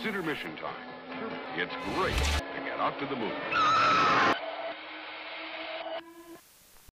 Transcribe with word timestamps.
It's 0.00 0.06
intermission 0.06 0.56
time. 0.56 0.72
It's 1.58 1.74
great 1.94 2.16
to 2.16 2.64
get 2.64 2.80
out 2.80 2.98
to 3.00 3.04
the 3.04 3.16
movies. 3.16 3.36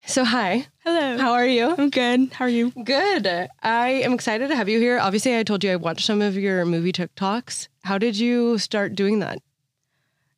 So, 0.05 0.25
hi. 0.25 0.67
Hello. 0.85 1.17
How 1.17 1.33
are 1.33 1.47
you? 1.47 1.75
I'm 1.79 1.89
good. 1.89 2.31
How 2.35 2.45
are 2.45 2.51
you? 2.51 2.71
Good. 2.85 3.27
I 3.63 3.89
am 3.89 4.13
excited 4.13 4.49
to 4.49 4.57
have 4.57 4.69
you 4.69 4.79
here. 4.79 4.99
Obviously, 4.99 5.39
I 5.39 5.43
told 5.43 5.65
you 5.65 5.73
I 5.73 5.77
watched 5.77 6.05
some 6.05 6.21
of 6.21 6.37
your 6.37 6.67
movie 6.67 6.93
TikToks. 6.93 7.69
How 7.85 7.97
did 7.97 8.19
you 8.19 8.59
start 8.59 8.95
doing 8.95 9.21
that? 9.21 9.39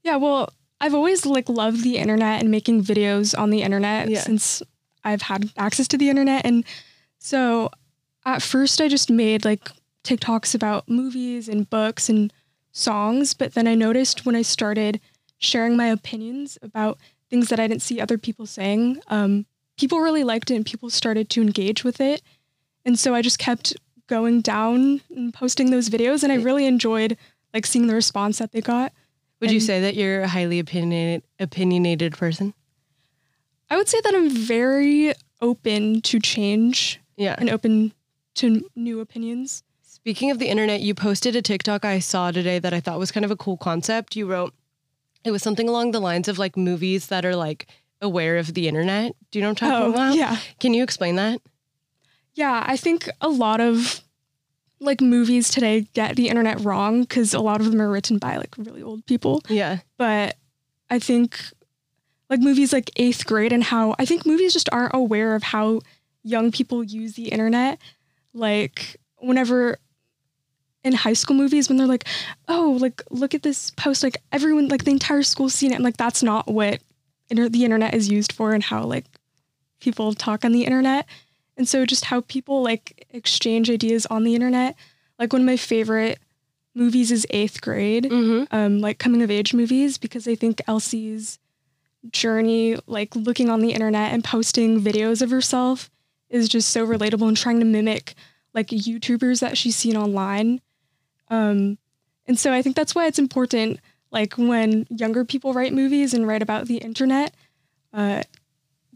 Yeah, 0.05 0.15
well, 0.15 0.53
I've 0.81 0.95
always 0.95 1.27
like 1.27 1.49
loved 1.49 1.83
the 1.83 1.97
internet 1.97 2.41
and 2.41 2.53
making 2.53 2.85
videos 2.85 3.37
on 3.37 3.51
the 3.51 3.63
internet 3.63 4.09
Yeah. 4.09 4.21
since 4.21 4.63
I've 5.03 5.23
had 5.23 5.51
access 5.59 5.89
to 5.89 5.99
the 5.99 6.09
internet. 6.09 6.47
And 6.47 6.65
so 7.19 7.73
at 8.25 8.43
first 8.43 8.81
I 8.81 8.87
just 8.87 9.11
made 9.11 9.45
like 9.45 9.73
TikToks 10.05 10.55
about 10.55 10.89
movies 10.89 11.49
and 11.49 11.69
books 11.69 12.09
and 12.09 12.33
songs, 12.73 13.35
but 13.35 13.55
then 13.55 13.67
I 13.67 13.75
noticed 13.75 14.25
when 14.27 14.37
I 14.37 14.43
started 14.43 15.01
sharing 15.39 15.77
my 15.77 15.87
opinions 15.87 16.59
about 16.63 16.99
things 17.29 17.49
that 17.49 17.61
I 17.61 17.67
didn't 17.67 17.83
see 17.83 18.01
other 18.01 18.19
people 18.19 18.47
saying, 18.47 19.01
um, 19.09 19.47
people 19.79 20.01
really 20.01 20.25
liked 20.25 20.51
it 20.51 20.57
and 20.57 20.67
people 20.67 20.91
started 20.91 21.31
to 21.31 21.43
engage 21.43 21.85
with 21.85 22.01
it. 22.01 22.23
And 22.85 22.99
so 22.99 23.15
I 23.15 23.23
just 23.23 23.39
kept 23.39 23.75
going 24.07 24.41
down 24.41 25.01
and 25.15 25.33
posting 25.33 25.71
those 25.71 25.89
videos 25.89 26.23
and 26.23 26.33
I 26.33 26.37
really 26.37 26.67
enjoyed 26.67 27.17
like 27.55 27.67
seeing 27.67 27.87
the 27.87 27.95
response 27.95 28.39
that 28.39 28.53
they 28.53 28.61
got. 28.61 28.93
Would 29.41 29.51
you 29.53 29.61
say 29.61 29.81
that 29.81 29.95
you're 29.95 30.23
a 30.23 30.29
highly 30.29 30.59
opinionated 30.59 31.23
opinionated 31.39 32.17
person? 32.17 32.53
I 33.71 33.77
would 33.77 33.89
say 33.89 34.01
that 34.03 34.15
I'm 34.15 34.29
very 34.29 35.15
open 35.41 36.03
to 36.03 36.19
change 36.21 37.01
Yeah. 37.17 37.37
and 37.39 37.49
open 37.49 37.93
to 38.35 38.69
new 38.77 39.01
opinions. 39.01 39.63
Speaking 40.01 40.31
of 40.31 40.39
the 40.39 40.49
internet, 40.49 40.81
you 40.81 40.95
posted 40.95 41.37
a 41.37 41.43
TikTok 41.43 41.85
I 41.85 41.99
saw 41.99 42.31
today 42.31 42.59
that 42.59 42.73
I 42.73 42.81
thought 42.81 42.99
was 42.99 43.13
kind 43.13 43.25
of 43.25 43.31
a 43.31 43.37
cool 43.37 43.59
concept. 43.59 44.17
You 44.17 44.27
wrote 44.27 44.55
it 45.25 45.31
was 45.31 45.43
something 45.43 45.69
along 45.69 45.91
the 45.91 46.01
lines 46.01 46.27
of 46.27 46.39
like 46.39 46.57
movies 46.57 47.09
that 47.09 47.27
are 47.27 47.37
like 47.37 47.67
aware 48.01 48.39
of 48.39 48.55
the 48.55 48.67
internet. 48.67 49.15
Do 49.31 49.39
you 49.39 49.43
know 49.43 49.51
what 49.51 49.63
I'm 49.63 49.71
talking 49.71 49.87
oh, 49.89 49.93
about? 49.93 50.13
Oh, 50.13 50.17
yeah. 50.17 50.39
Can 50.59 50.73
you 50.73 50.83
explain 50.83 51.17
that? 51.17 51.43
Yeah, 52.35 52.65
I 52.67 52.79
think 52.79 53.11
a 53.21 53.29
lot 53.29 53.61
of 53.61 54.01
like 54.81 55.03
movies 55.03 55.51
today 55.51 55.87
get 55.93 56.17
the 56.17 56.29
internet 56.29 56.61
wrong 56.61 57.03
because 57.03 57.35
a 57.35 57.41
lot 57.41 57.61
of 57.61 57.71
them 57.71 57.83
are 57.83 57.91
written 57.91 58.17
by 58.17 58.39
like 58.39 58.57
really 58.57 58.83
old 58.83 59.05
people. 59.05 59.43
Yeah. 59.51 59.81
But 59.99 60.37
I 60.89 60.99
think 60.99 61.43
like 62.31 62.41
movies 62.41 62.73
like 62.73 62.91
eighth 62.97 63.27
grade 63.27 63.53
and 63.53 63.65
how 63.65 63.95
I 63.99 64.07
think 64.07 64.25
movies 64.25 64.55
just 64.55 64.71
aren't 64.73 64.95
aware 64.95 65.35
of 65.35 65.43
how 65.43 65.81
young 66.23 66.51
people 66.51 66.83
use 66.83 67.15
the 67.15 67.29
internet. 67.29 67.79
Like 68.33 68.97
whenever 69.19 69.77
in 70.85 70.93
high 70.95 71.13
school 71.13 71.37
movies 71.37 71.69
when 71.69 71.77
they're 71.79 71.87
like, 71.87 72.07
oh, 72.49 72.77
like 72.81 73.03
look 73.11 73.35
at 73.35 73.43
this 73.43 73.71
post, 73.73 74.03
like 74.03 74.17
everyone, 74.33 74.69
like 74.69 74.85
the 74.85 74.91
entire 74.91 75.23
school's 75.23 75.55
seen 75.55 75.73
it. 75.73 75.77
And 75.77 75.85
like 75.85 75.97
that's 75.97 76.23
not 76.23 76.49
what 76.49 76.81
inter- 77.29 77.49
the 77.49 77.65
internet 77.65 77.95
is 77.95 78.09
used 78.09 78.33
for 78.33 78.53
and 78.53 78.63
how 78.65 78.85
like 78.85 79.05
people 79.81 80.15
talk 80.15 80.45
on 80.45 80.53
the 80.53 80.65
internet. 80.65 81.07
And 81.57 81.69
so 81.69 81.85
just 81.85 82.07
how 82.07 82.23
people 82.23 82.63
like 82.63 83.07
exchange 83.11 83.69
ideas 83.71 84.07
on 84.07 84.25
the 84.25 84.35
internet. 84.35 84.75
Like 85.19 85.33
one 85.33 85.43
of 85.43 85.47
my 85.47 85.59
favorite 85.59 86.19
movies 86.75 87.11
is 87.11 87.27
eighth 87.31 87.61
grade 87.61 88.05
Mm-hmm. 88.05 88.55
um, 88.57 88.81
like 88.81 88.99
coming 88.99 89.23
of 89.23 89.31
age 89.31 89.53
movies 89.53 89.99
because 89.99 90.27
I 90.27 90.35
think 90.35 90.63
Elsie's 90.67 91.39
journey, 92.11 92.77
like 92.87 93.15
looking 93.15 93.51
on 93.51 93.61
the 93.61 93.73
internet 93.73 94.13
and 94.13 94.25
posting 94.25 94.81
videos 94.81 95.21
of 95.21 95.31
herself, 95.31 95.91
is 96.31 96.49
just 96.49 96.71
so 96.71 96.87
relatable 96.87 97.29
and 97.29 97.37
trying 97.37 97.59
to 97.59 97.67
mimic 97.67 98.15
like 98.55 98.69
YouTubers 98.69 99.41
that 99.41 99.59
she's 99.59 99.77
seen 99.77 99.97
online. 99.97 100.61
Um, 101.31 101.79
and 102.27 102.39
so 102.39 102.53
I 102.53 102.61
think 102.63 102.77
that's 102.77 102.95
why 102.95 103.07
it's 103.07 103.19
important, 103.19 103.81
like 104.11 104.35
when 104.35 104.87
younger 104.91 105.25
people 105.25 105.53
write 105.55 105.73
movies 105.73 106.13
and 106.15 106.27
write 106.27 106.43
about 106.43 106.67
the 106.67 106.77
internet, 106.79 107.33
uh, 107.93 108.23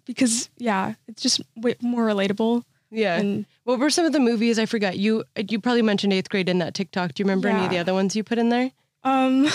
because 0.04 0.50
yeah, 0.58 0.94
it's 1.08 1.22
just 1.22 1.40
way 1.56 1.76
more 1.80 2.04
relatable. 2.06 2.64
Yeah. 2.90 3.16
And 3.18 3.46
what 3.64 3.78
were 3.78 3.90
some 3.90 4.04
of 4.04 4.12
the 4.12 4.20
movies 4.20 4.58
I 4.58 4.66
forgot? 4.66 4.96
You 4.98 5.24
you 5.48 5.58
probably 5.60 5.82
mentioned 5.82 6.12
eighth 6.12 6.28
grade 6.28 6.48
in 6.48 6.58
that 6.58 6.74
TikTok. 6.74 7.14
Do 7.14 7.22
you 7.22 7.24
remember 7.24 7.48
any 7.48 7.64
of 7.64 7.70
the 7.70 7.78
other 7.78 7.94
ones 7.94 8.14
you 8.14 8.22
put 8.22 8.38
in 8.38 8.50
there? 8.50 8.70
um, 9.02 9.48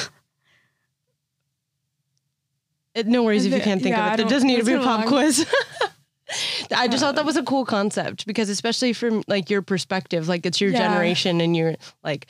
Uh, 2.96 3.04
No 3.06 3.24
worries 3.24 3.46
if 3.46 3.54
you 3.54 3.62
can't 3.62 3.82
think 3.82 3.96
yeah, 3.96 4.08
of 4.08 4.14
it. 4.14 4.18
There 4.18 4.24
don't- 4.26 4.32
doesn't 4.34 4.48
need 4.48 4.58
to 4.58 4.66
be 4.66 4.74
a 4.74 4.80
pop 4.80 5.00
long. 5.02 5.08
quiz. 5.08 5.46
I 6.76 6.88
just 6.88 7.02
thought 7.02 7.16
that 7.16 7.26
was 7.26 7.38
a 7.38 7.44
cool 7.44 7.66
concept 7.66 8.26
because 8.28 8.50
especially 8.50 8.94
from 8.94 9.24
like 9.28 9.50
your 9.50 9.62
perspective, 9.62 10.28
like 10.28 10.46
it's 10.46 10.62
your 10.62 10.72
Yeah. 10.72 10.88
generation 10.88 11.42
and 11.42 11.56
you're 11.56 11.76
like 12.04 12.28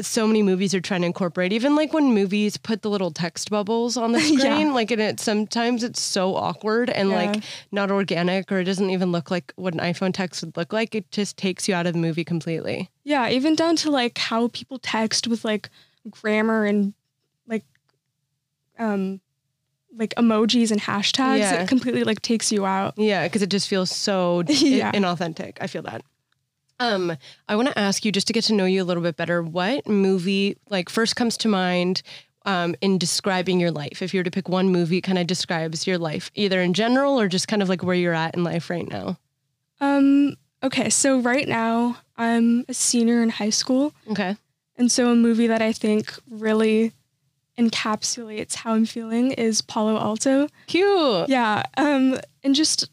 so 0.00 0.26
many 0.26 0.42
movies 0.42 0.74
are 0.74 0.80
trying 0.80 1.00
to 1.02 1.06
incorporate 1.06 1.52
even 1.52 1.74
like 1.74 1.92
when 1.92 2.12
movies 2.14 2.56
put 2.56 2.82
the 2.82 2.90
little 2.90 3.10
text 3.10 3.50
bubbles 3.50 3.96
on 3.96 4.12
the 4.12 4.20
Yeah. 4.22 4.38
screen 4.38 4.72
like 4.74 4.90
and 4.90 5.00
it 5.00 5.20
sometimes 5.20 5.82
it's 5.82 6.00
so 6.00 6.34
awkward 6.36 6.90
and 6.90 7.10
like 7.10 7.42
not 7.72 7.90
organic 7.90 8.50
or 8.52 8.58
it 8.58 8.64
doesn't 8.64 8.90
even 8.90 9.10
look 9.12 9.30
like 9.30 9.52
what 9.56 9.74
an 9.74 9.80
iphone 9.80 10.12
text 10.14 10.42
would 10.44 10.56
look 10.56 10.72
like 10.72 10.94
it 10.94 11.10
just 11.10 11.36
takes 11.36 11.68
you 11.68 11.74
out 11.74 11.86
of 11.86 11.92
the 11.94 11.98
movie 11.98 12.24
completely 12.24 12.90
Yeah, 13.04 13.28
even 13.28 13.54
down 13.54 13.76
to 13.76 13.90
like 13.90 14.18
how 14.18 14.48
people 14.48 14.78
text 14.78 15.26
with 15.26 15.44
like 15.44 15.68
grammar 16.10 16.64
and 16.64 16.94
like 17.46 17.64
um 18.78 19.20
like 19.96 20.14
emojis 20.16 20.70
and 20.70 20.80
hashtags. 20.80 21.38
Yeah. 21.38 21.62
It 21.62 21.68
completely 21.68 22.04
like 22.04 22.20
takes 22.22 22.52
you 22.52 22.64
out. 22.66 22.94
Yeah, 22.96 23.26
because 23.26 23.42
it 23.42 23.48
just 23.50 23.68
feels 23.68 23.90
so 23.90 24.44
Yeah. 24.48 24.92
inauthentic. 24.92 25.56
I 25.60 25.66
feel 25.66 25.82
that. 25.82 26.02
Um, 26.80 27.16
I 27.48 27.56
want 27.56 27.68
to 27.68 27.78
ask 27.78 28.04
you 28.04 28.12
just 28.12 28.26
to 28.28 28.32
get 28.32 28.44
to 28.44 28.54
know 28.54 28.64
you 28.64 28.82
a 28.82 28.84
little 28.84 29.02
bit 29.02 29.16
better. 29.16 29.42
What 29.42 29.86
movie 29.86 30.56
like 30.70 30.88
first 30.88 31.16
comes 31.16 31.36
to 31.38 31.48
mind 31.48 32.02
um, 32.44 32.74
in 32.80 32.98
describing 32.98 33.58
your 33.60 33.70
life? 33.70 34.00
If 34.00 34.14
you 34.14 34.20
were 34.20 34.24
to 34.24 34.30
pick 34.30 34.48
one 34.48 34.70
movie, 34.70 35.00
kind 35.00 35.18
of 35.18 35.26
describes 35.26 35.86
your 35.86 35.98
life, 35.98 36.30
either 36.34 36.60
in 36.60 36.74
general 36.74 37.18
or 37.18 37.28
just 37.28 37.48
kind 37.48 37.62
of 37.62 37.68
like 37.68 37.82
where 37.82 37.96
you're 37.96 38.14
at 38.14 38.34
in 38.34 38.44
life 38.44 38.70
right 38.70 38.88
now. 38.88 39.18
Um 39.80 40.36
okay, 40.62 40.90
so 40.90 41.20
right 41.20 41.46
now 41.46 41.98
I'm 42.16 42.64
a 42.68 42.74
senior 42.74 43.22
in 43.22 43.28
high 43.28 43.50
school. 43.50 43.92
Okay. 44.10 44.36
And 44.76 44.90
so 44.90 45.10
a 45.10 45.14
movie 45.16 45.48
that 45.48 45.62
I 45.62 45.72
think 45.72 46.12
really 46.30 46.92
encapsulates 47.58 48.54
how 48.54 48.74
I'm 48.74 48.86
feeling 48.86 49.32
is 49.32 49.60
Palo 49.60 49.98
Alto. 49.98 50.48
Cute. 50.68 51.28
Yeah. 51.28 51.64
Um, 51.76 52.18
and 52.44 52.54
just 52.54 52.88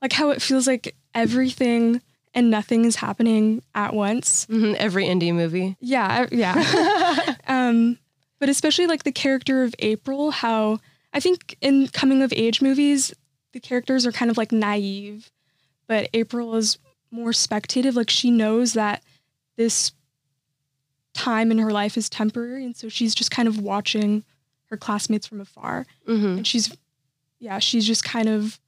like 0.00 0.12
how 0.12 0.30
it 0.30 0.40
feels 0.40 0.66
like 0.66 0.94
everything 1.14 2.00
and 2.38 2.50
nothing 2.50 2.84
is 2.84 2.96
happening 2.96 3.62
at 3.74 3.92
once. 3.94 4.46
Mhm, 4.46 4.74
Every 4.76 5.04
indie 5.06 5.34
movie. 5.34 5.76
Yeah, 5.80 6.26
yeah. 6.30 7.34
um, 7.48 7.98
but 8.38 8.48
especially 8.48 8.86
like 8.86 9.02
the 9.02 9.12
character 9.12 9.64
of 9.64 9.74
April, 9.80 10.30
how 10.30 10.78
I 11.12 11.18
think 11.20 11.56
in 11.60 11.88
coming 11.88 12.22
of 12.22 12.32
age 12.36 12.62
movies, 12.62 13.12
the 13.52 13.60
characters 13.60 14.06
are 14.06 14.12
kind 14.12 14.30
of 14.30 14.36
like 14.38 14.52
naive, 14.52 15.30
but 15.88 16.08
April 16.14 16.54
is 16.54 16.78
more 17.10 17.30
spectative. 17.30 17.94
Like 17.96 18.10
she 18.10 18.30
knows 18.30 18.74
that 18.74 19.02
this 19.56 19.90
time 21.14 21.50
in 21.50 21.58
her 21.58 21.72
life 21.72 21.96
is 21.96 22.08
temporary, 22.08 22.64
and 22.64 22.76
so 22.76 22.88
she's 22.88 23.14
just 23.14 23.30
kind 23.30 23.48
of 23.48 23.58
watching 23.58 24.22
her 24.70 24.76
classmates 24.76 25.26
from 25.26 25.40
afar, 25.40 25.86
hmm 26.06 26.36
and 26.38 26.46
she's, 26.46 26.70
yeah, 27.40 27.58
she's 27.58 27.86
just 27.86 28.04
kind 28.04 28.28
of, 28.28 28.60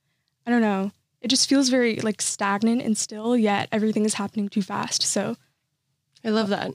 I 0.46 0.50
don't 0.50 0.62
know. 0.62 0.90
It 1.20 1.28
just 1.28 1.48
feels 1.48 1.68
very 1.68 1.96
like 1.96 2.22
stagnant 2.22 2.82
and 2.82 2.96
still, 2.96 3.36
yet 3.36 3.68
everything 3.72 4.04
is 4.04 4.14
happening 4.14 4.48
too 4.48 4.62
fast. 4.62 5.02
So 5.02 5.36
I 6.24 6.30
love 6.30 6.48
that. 6.48 6.72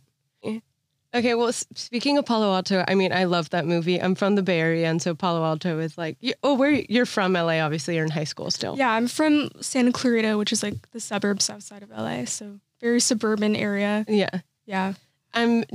Okay, 1.14 1.34
well, 1.34 1.48
s- 1.48 1.66
speaking 1.76 2.18
of 2.18 2.26
Palo 2.26 2.54
Alto, 2.54 2.84
I 2.90 2.94
mean, 2.94 3.14
I 3.14 3.24
love 3.24 3.50
that 3.52 3.66
movie. 3.66 4.02
I'm 4.02 4.16
from 4.16 4.36
the 4.36 4.44
Bay 4.44 4.60
Area, 4.60 4.88
and 4.90 5.02
so 5.02 5.16
Palo 5.16 5.46
Alto 5.46 5.80
is 5.80 5.98
like, 5.98 6.18
oh, 6.44 6.56
where 6.56 6.72
you're 6.72 7.06
from 7.06 7.34
LA? 7.34 7.60
Obviously, 7.62 7.96
you're 7.96 8.04
in 8.04 8.12
high 8.12 8.26
school 8.26 8.52
still. 8.52 8.78
Yeah, 8.78 8.92
I'm 8.92 9.08
from 9.08 9.50
Santa 9.62 9.94
Clarita, 9.94 10.38
which 10.38 10.52
is 10.52 10.62
like 10.62 10.92
the 10.92 11.00
suburbs 11.00 11.50
outside 11.50 11.84
of 11.84 11.90
LA. 11.90 12.26
So 12.26 12.60
very 12.82 13.00
suburban 13.00 13.56
area. 13.56 14.04
Yeah. 14.10 14.42
Yeah. 14.66 14.94
I'm 15.36 15.66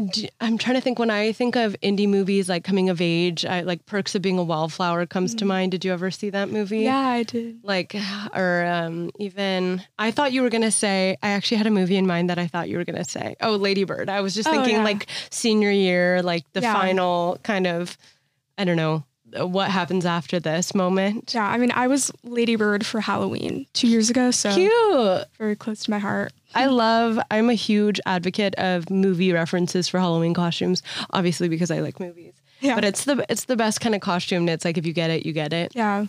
I'm 0.41 0.57
trying 0.59 0.77
to 0.77 0.81
think 0.81 0.99
when 0.99 1.11
I 1.11 1.33
think 1.33 1.55
of 1.55 1.77
indie 1.83 2.09
movies 2.09 2.49
like 2.49 2.65
coming 2.65 2.89
of 2.89 3.01
age, 3.01 3.45
I 3.45 3.61
like 3.61 3.85
Perks 3.87 4.15
of 4.15 4.23
Being 4.23 4.39
a 4.39 4.43
Wallflower 4.43 5.05
comes 5.07 5.35
to 5.37 5.45
mind. 5.45 5.73
Did 5.73 5.85
you 5.85 5.93
ever 5.93 6.11
see 6.11 6.31
that 6.31 6.49
movie? 6.49 6.81
Yeah, 6.81 6.97
I 6.99 7.23
did. 7.25 7.61
Like 7.63 7.95
or 8.35 8.65
um 8.65 9.11
even 9.19 9.83
I 9.99 10.11
thought 10.11 10.33
you 10.33 10.43
were 10.43 10.51
gonna 10.51 10.71
say 10.71 11.17
I 11.23 11.31
actually 11.31 11.59
had 11.59 11.67
a 11.67 11.71
movie 11.71 11.97
in 11.97 12.07
mind 12.07 12.31
that 12.31 12.39
I 12.39 12.47
thought 12.47 12.69
you 12.71 12.79
were 12.79 12.85
gonna 12.85 13.05
say. 13.05 13.37
Oh, 13.43 13.57
Lady 13.57 13.85
Bird. 13.85 14.09
I 14.09 14.23
was 14.23 14.35
just 14.35 14.49
Oh, 14.49 14.53
thinking 14.53 14.77
yeah. 14.77 14.85
like 14.85 15.07
senior 15.31 15.71
year, 15.71 16.23
like 16.23 16.45
the 16.55 16.63
Yeah. 16.63 16.73
final 16.73 17.39
kind 17.43 17.67
of 17.67 17.99
I 18.57 18.65
don't 18.65 18.77
know 18.77 19.05
what 19.47 19.71
happens 19.71 20.05
after 20.07 20.41
this 20.41 20.75
moment. 20.75 21.33
Yeah, 21.35 21.47
I 21.47 21.57
mean, 21.57 21.71
I 21.71 21.87
was 21.87 22.11
Ladybird 22.25 22.85
for 22.85 23.01
Halloween 23.01 23.67
two 23.75 23.87
years 23.87 24.11
ago, 24.11 24.33
so 24.33 24.53
Cute. 24.53 25.25
very 25.39 25.55
close 25.55 25.85
to 25.85 25.91
my 25.93 25.99
heart. 26.01 26.33
I 26.55 26.67
love, 26.67 27.19
I'm 27.31 27.51
a 27.51 27.55
huge 27.55 28.01
advocate 28.07 28.55
of 28.57 28.91
movie 28.91 29.33
references 29.33 29.89
for 29.89 29.99
Halloween 29.99 30.35
costumes, 30.35 30.83
obviously 31.11 31.49
because 31.49 31.71
I 31.71 31.81
like 31.81 32.01
movies. 32.01 32.35
Yeah. 32.61 32.75
But 32.75 32.85
it's 32.85 33.05
the 33.05 33.25
it's 33.29 33.47
the 33.47 33.57
best 33.57 33.81
kind 33.81 33.95
of 33.95 34.01
costume. 34.01 34.49
It's 34.49 34.65
like 34.65 34.77
if 34.77 34.85
you 34.85 34.93
get 34.93 35.11
it, 35.11 35.25
you 35.25 35.33
get 35.33 35.53
it. 35.53 35.73
Yeah. 35.75 36.07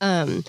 Um, 0.00 0.44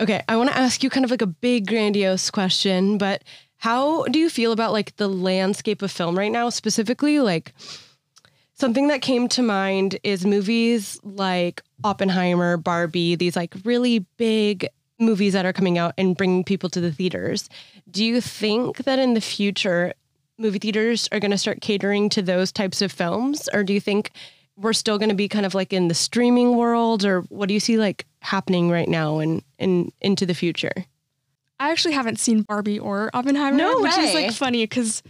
okay, 0.00 0.22
I 0.28 0.36
want 0.36 0.50
to 0.50 0.56
ask 0.56 0.82
you 0.82 0.90
kind 0.90 1.04
of 1.04 1.10
like 1.10 1.22
a 1.22 1.26
big 1.26 1.66
grandiose 1.66 2.30
question, 2.30 2.96
but 2.96 3.24
how 3.56 4.04
do 4.04 4.18
you 4.18 4.30
feel 4.30 4.52
about 4.52 4.72
like 4.72 4.96
the 4.96 5.08
landscape 5.08 5.82
of 5.82 5.90
film 5.90 6.16
right 6.16 6.30
now, 6.30 6.48
specifically 6.48 7.20
like 7.20 7.52
something 8.54 8.88
that 8.88 9.02
came 9.02 9.28
to 9.28 9.42
mind 9.42 9.98
is 10.04 10.24
movies 10.24 10.98
like 11.02 11.62
Oppenheimer, 11.82 12.56
Barbie, 12.56 13.16
these 13.16 13.36
like 13.36 13.54
really 13.64 14.00
big 14.16 14.68
movies 15.00 15.32
that 15.32 15.44
are 15.44 15.52
coming 15.52 15.76
out 15.76 15.92
and 15.98 16.16
bringing 16.16 16.44
people 16.44 16.70
to 16.70 16.80
the 16.80 16.92
theaters. 16.92 17.48
Do 17.94 18.04
you 18.04 18.20
think 18.20 18.78
that 18.78 18.98
in 18.98 19.14
the 19.14 19.20
future, 19.20 19.94
movie 20.36 20.58
theaters 20.58 21.08
are 21.12 21.20
going 21.20 21.30
to 21.30 21.38
start 21.38 21.60
catering 21.60 22.08
to 22.10 22.22
those 22.22 22.50
types 22.50 22.82
of 22.82 22.90
films? 22.90 23.48
Or 23.52 23.62
do 23.62 23.72
you 23.72 23.80
think 23.80 24.10
we're 24.56 24.72
still 24.72 24.98
going 24.98 25.10
to 25.10 25.14
be 25.14 25.28
kind 25.28 25.46
of 25.46 25.54
like 25.54 25.72
in 25.72 25.86
the 25.86 25.94
streaming 25.94 26.56
world? 26.56 27.04
Or 27.04 27.20
what 27.22 27.46
do 27.46 27.54
you 27.54 27.60
see 27.60 27.78
like 27.78 28.04
happening 28.20 28.68
right 28.68 28.88
now 28.88 29.20
and, 29.20 29.42
and 29.60 29.92
into 30.00 30.26
the 30.26 30.34
future? 30.34 30.72
I 31.60 31.70
actually 31.70 31.94
haven't 31.94 32.18
seen 32.18 32.42
Barbie 32.42 32.80
or 32.80 33.10
Oppenheimer, 33.14 33.56
No 33.56 33.80
which 33.80 33.96
is 33.96 34.12
like 34.12 34.32
funny 34.32 34.64
because 34.64 35.00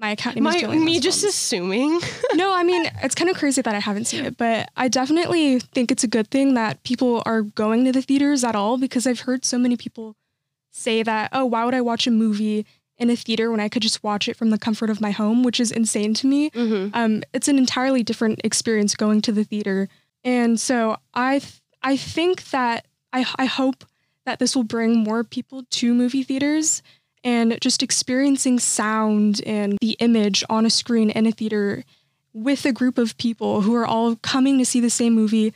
my 0.00 0.10
account 0.10 0.34
name 0.34 0.46
is 0.48 0.62
My, 0.64 0.74
me 0.74 0.98
just 0.98 1.22
assuming. 1.22 2.00
no, 2.34 2.52
I 2.52 2.64
mean, 2.64 2.90
it's 3.04 3.14
kind 3.14 3.30
of 3.30 3.36
crazy 3.36 3.62
that 3.62 3.72
I 3.72 3.78
haven't 3.78 4.06
seen 4.06 4.24
it, 4.24 4.36
but 4.36 4.68
I 4.76 4.88
definitely 4.88 5.60
think 5.60 5.92
it's 5.92 6.02
a 6.02 6.08
good 6.08 6.28
thing 6.28 6.54
that 6.54 6.82
people 6.82 7.22
are 7.24 7.42
going 7.42 7.84
to 7.84 7.92
the 7.92 8.02
theaters 8.02 8.42
at 8.42 8.56
all 8.56 8.78
because 8.78 9.06
I've 9.06 9.20
heard 9.20 9.44
so 9.44 9.58
many 9.58 9.76
people 9.76 10.16
say 10.76 11.02
that, 11.02 11.30
oh, 11.32 11.44
why 11.44 11.64
would 11.64 11.74
I 11.74 11.80
watch 11.80 12.06
a 12.06 12.10
movie 12.10 12.66
in 12.98 13.10
a 13.10 13.16
theater 13.16 13.50
when 13.50 13.60
I 13.60 13.68
could 13.68 13.82
just 13.82 14.02
watch 14.02 14.28
it 14.28 14.36
from 14.36 14.50
the 14.50 14.58
comfort 14.58 14.90
of 14.90 15.00
my 15.00 15.10
home, 15.10 15.42
which 15.42 15.60
is 15.60 15.70
insane 15.70 16.14
to 16.14 16.26
me. 16.26 16.50
Mhm. 16.50 16.90
Um, 16.94 17.22
it's 17.32 17.48
an 17.48 17.58
entirely 17.58 18.02
different 18.02 18.40
experience 18.44 18.94
going 18.94 19.20
to 19.22 19.32
the 19.32 19.44
theater. 19.44 19.88
And 20.24 20.58
so 20.58 20.96
I, 21.12 21.40
th- 21.40 21.60
I 21.82 21.96
think 21.96 22.50
that 22.50 22.86
I, 23.12 23.26
I 23.38 23.44
hope 23.44 23.84
that 24.24 24.38
this 24.38 24.56
will 24.56 24.64
bring 24.64 24.96
more 24.98 25.24
people 25.24 25.64
to 25.70 25.92
movie 25.94 26.22
theaters 26.22 26.82
and 27.22 27.58
just 27.60 27.82
experiencing 27.82 28.58
sound 28.58 29.42
and 29.46 29.76
the 29.80 29.96
image 30.00 30.42
on 30.48 30.64
a 30.66 30.70
screen 30.70 31.10
in 31.10 31.26
a 31.26 31.32
theater 31.32 31.84
with 32.32 32.64
a 32.64 32.72
group 32.72 32.96
of 32.98 33.16
people 33.18 33.60
who 33.62 33.74
are 33.74 33.86
all 33.86 34.16
coming 34.16 34.58
to 34.58 34.64
see 34.64 34.80
the 34.80 34.90
same 34.90 35.14
movie, 35.14 35.52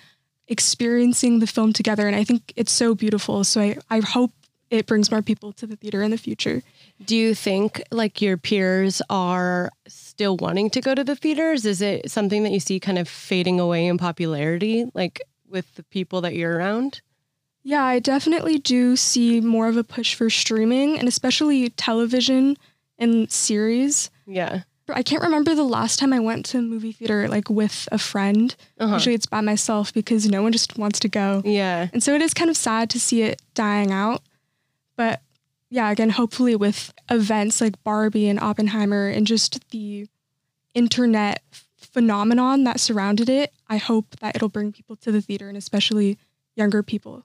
experiencing 0.49 1.39
the 1.39 1.47
film 1.47 1.73
together. 1.73 2.07
And 2.07 2.17
I 2.17 2.25
think 2.25 2.53
it's 2.57 2.73
so 2.73 2.95
beautiful. 2.95 3.45
So 3.45 3.61
I, 3.61 3.79
I 3.89 4.01
hope 4.01 4.33
it 4.71 4.87
brings 4.87 5.11
more 5.11 5.21
people 5.21 5.53
to 5.55 5.67
the 5.67 5.77
theater 5.77 6.03
in 6.03 6.11
the 6.11 6.17
future. 6.17 6.63
Do 7.05 7.17
you 7.17 7.35
think 7.35 7.83
like 7.91 8.23
your 8.23 8.37
peers 8.37 9.03
are 9.11 9.71
still 9.89 10.37
wanting 10.37 10.71
to 10.71 10.81
go 10.81 10.95
to 10.95 11.03
the 11.03 11.17
theaters? 11.17 11.67
Is 11.67 11.83
it 11.83 12.11
something 12.11 12.45
that 12.45 12.53
you 12.53 12.61
see 12.61 12.79
kind 12.79 12.99
of 12.99 13.09
fading 13.09 13.59
away 13.59 13.87
in 13.87 13.99
popularity, 13.99 14.91
like 14.95 15.21
with 15.49 15.75
the 15.75 15.83
people 15.83 16.21
that 16.21 16.35
you're 16.35 16.57
around? 16.57 17.03
Yeah, 17.63 17.85
I 17.85 17.99
definitely 17.99 18.59
do 18.59 18.97
see 18.97 19.41
more 19.41 19.69
of 19.69 19.77
a 19.77 19.85
push 19.85 20.15
for 20.15 20.31
streaming 20.31 20.99
and 20.99 21.07
especially 21.07 21.69
television 21.71 22.57
and 22.99 23.31
series. 23.31 24.11
Yeah. 24.27 24.63
I 24.89 25.03
can't 25.03 25.23
remember 25.23 25.55
the 25.55 25.65
last 25.65 25.99
time 25.99 26.13
I 26.13 26.21
went 26.21 26.47
to 26.47 26.59
a 26.59 26.63
movie 26.63 26.93
theater 26.93 27.29
like 27.29 27.49
with 27.49 27.89
a 27.93 27.99
friend. 27.99 28.55
Uh-huh. 28.79 28.95
Usually 28.95 29.15
it's 29.15 29.27
by 29.27 29.41
myself 29.41 29.93
because 29.93 30.29
no 30.29 30.43
one 30.43 30.53
just 30.53 30.79
wants 30.79 30.99
to 31.01 31.09
go. 31.09 31.43
Yeah. 31.45 31.89
And 31.93 32.03
so 32.03 32.15
it 32.15 32.23
is 32.23 32.35
kind 32.35 32.51
of 32.51 32.57
sad 32.57 32.91
to 32.91 33.01
see 33.01 33.23
it 33.23 33.41
dying 33.55 33.93
out. 33.93 34.23
But 35.01 35.23
yeah, 35.71 35.91
again, 35.91 36.11
hopefully 36.11 36.55
with 36.55 36.93
events 37.11 37.63
like 37.63 37.83
Barbie 37.83 38.29
and 38.29 38.39
Oppenheimer 38.39 39.09
and 39.09 39.27
just 39.27 39.67
the 39.71 40.07
internet 40.75 41.43
phenomenon 41.79 42.65
that 42.65 42.81
surrounded 42.81 43.31
it, 43.31 43.51
I 43.67 43.79
hope 43.79 44.17
that 44.21 44.37
it'll 44.37 44.51
bring 44.51 44.73
people 44.73 44.97
to 44.97 45.11
the 45.11 45.23
theater 45.23 45.49
and 45.49 45.57
especially 45.57 46.19
younger 46.55 46.83
people. 46.83 47.25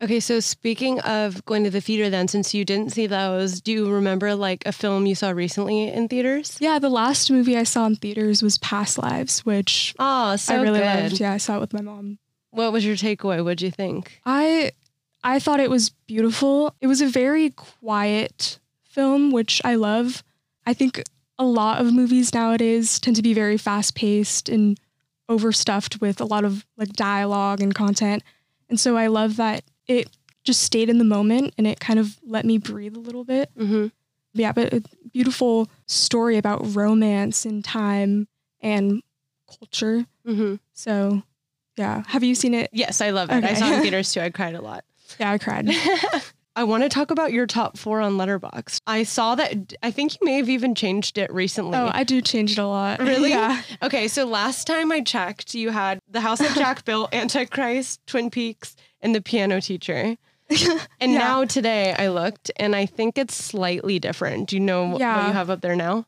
Okay, 0.00 0.20
so 0.20 0.38
speaking 0.38 1.00
of 1.00 1.44
going 1.46 1.64
to 1.64 1.70
the 1.70 1.80
theater 1.80 2.08
then, 2.10 2.28
since 2.28 2.54
you 2.54 2.64
didn't 2.64 2.92
see 2.92 3.08
those, 3.08 3.60
do 3.60 3.72
you 3.72 3.92
remember 3.92 4.36
like 4.36 4.62
a 4.64 4.70
film 4.70 5.04
you 5.04 5.16
saw 5.16 5.30
recently 5.30 5.88
in 5.88 6.06
theaters? 6.06 6.58
Yeah, 6.60 6.78
the 6.78 6.88
last 6.88 7.28
movie 7.28 7.56
I 7.56 7.64
saw 7.64 7.86
in 7.86 7.96
theaters 7.96 8.40
was 8.40 8.56
Past 8.58 8.98
Lives, 8.98 9.44
which 9.44 9.96
Oh, 9.98 10.36
so 10.36 10.54
I 10.54 10.62
really 10.62 10.78
good. 10.78 11.02
loved. 11.02 11.20
Yeah, 11.20 11.32
I 11.32 11.38
saw 11.38 11.56
it 11.56 11.60
with 11.60 11.72
my 11.72 11.80
mom. 11.80 12.18
What 12.52 12.72
was 12.72 12.86
your 12.86 12.94
takeaway? 12.94 13.42
What'd 13.42 13.62
you 13.62 13.72
think? 13.72 14.20
I 14.24 14.72
I 15.22 15.38
thought 15.38 15.60
it 15.60 15.70
was 15.70 15.90
beautiful. 15.90 16.74
It 16.80 16.86
was 16.86 17.00
a 17.00 17.08
very 17.08 17.50
quiet 17.50 18.58
film, 18.82 19.30
which 19.30 19.60
I 19.64 19.74
love. 19.74 20.22
I 20.66 20.74
think 20.74 21.02
a 21.38 21.44
lot 21.44 21.80
of 21.80 21.92
movies 21.92 22.34
nowadays 22.34 22.98
tend 23.00 23.16
to 23.16 23.22
be 23.22 23.34
very 23.34 23.56
fast 23.56 23.94
paced 23.94 24.48
and 24.48 24.78
overstuffed 25.28 26.00
with 26.00 26.20
a 26.20 26.24
lot 26.24 26.44
of 26.44 26.66
like 26.76 26.92
dialogue 26.92 27.60
and 27.60 27.74
content. 27.74 28.22
And 28.68 28.78
so 28.78 28.96
I 28.96 29.06
love 29.06 29.36
that 29.36 29.64
it 29.86 30.08
just 30.44 30.62
stayed 30.62 30.88
in 30.88 30.98
the 30.98 31.04
moment 31.04 31.54
and 31.56 31.66
it 31.66 31.80
kind 31.80 31.98
of 31.98 32.18
let 32.24 32.44
me 32.44 32.58
breathe 32.58 32.96
a 32.96 33.00
little 33.00 33.24
bit. 33.24 33.50
Mm-hmm. 33.56 33.88
Yeah, 34.32 34.52
but 34.52 34.72
a 34.72 34.82
beautiful 35.12 35.68
story 35.86 36.36
about 36.36 36.74
romance 36.74 37.44
and 37.44 37.64
time 37.64 38.28
and 38.60 39.02
culture. 39.48 40.06
Mm-hmm. 40.26 40.56
So, 40.72 41.22
yeah. 41.76 42.04
Have 42.06 42.22
you 42.22 42.34
seen 42.34 42.54
it? 42.54 42.70
Yes, 42.72 43.00
I 43.00 43.10
love 43.10 43.30
it. 43.30 43.44
I 43.44 43.54
saw 43.54 43.66
it 43.66 43.76
in 43.76 43.82
theaters 43.82 44.12
too. 44.12 44.20
I 44.20 44.30
cried 44.30 44.54
a 44.54 44.60
lot. 44.60 44.84
Yeah, 45.18 45.30
I 45.32 45.38
cried. 45.38 45.68
I 46.56 46.64
want 46.64 46.82
to 46.82 46.88
talk 46.88 47.10
about 47.10 47.32
your 47.32 47.46
top 47.46 47.78
four 47.78 48.00
on 48.00 48.14
Letterboxd. 48.18 48.80
I 48.86 49.04
saw 49.04 49.34
that. 49.36 49.72
I 49.82 49.90
think 49.90 50.14
you 50.14 50.18
may 50.24 50.36
have 50.36 50.48
even 50.48 50.74
changed 50.74 51.16
it 51.16 51.32
recently. 51.32 51.78
Oh, 51.78 51.90
I 51.92 52.02
do 52.04 52.20
change 52.20 52.52
it 52.52 52.58
a 52.58 52.66
lot. 52.66 52.98
Really? 53.10 53.30
Yeah. 53.30 53.62
okay, 53.82 54.08
so 54.08 54.24
last 54.26 54.66
time 54.66 54.90
I 54.92 55.00
checked, 55.00 55.54
you 55.54 55.70
had 55.70 56.00
The 56.10 56.20
House 56.20 56.40
that 56.40 56.56
Jack 56.56 56.84
Built, 56.84 57.14
Antichrist, 57.14 58.00
Twin 58.06 58.30
Peaks, 58.30 58.74
and 59.00 59.14
The 59.14 59.20
Piano 59.22 59.60
Teacher. 59.60 60.16
And 60.50 61.12
Yeah. 61.12 61.18
now 61.18 61.44
today 61.44 61.94
I 61.96 62.08
looked, 62.08 62.50
and 62.56 62.74
I 62.74 62.84
think 62.84 63.16
it's 63.16 63.34
slightly 63.36 64.00
different. 64.00 64.48
Do 64.48 64.56
you 64.56 64.60
know 64.60 64.86
wh- 64.88 64.92
what 64.94 65.00
Yeah. 65.00 65.28
you 65.28 65.32
have 65.32 65.48
up 65.50 65.60
there 65.60 65.76
now? 65.76 66.04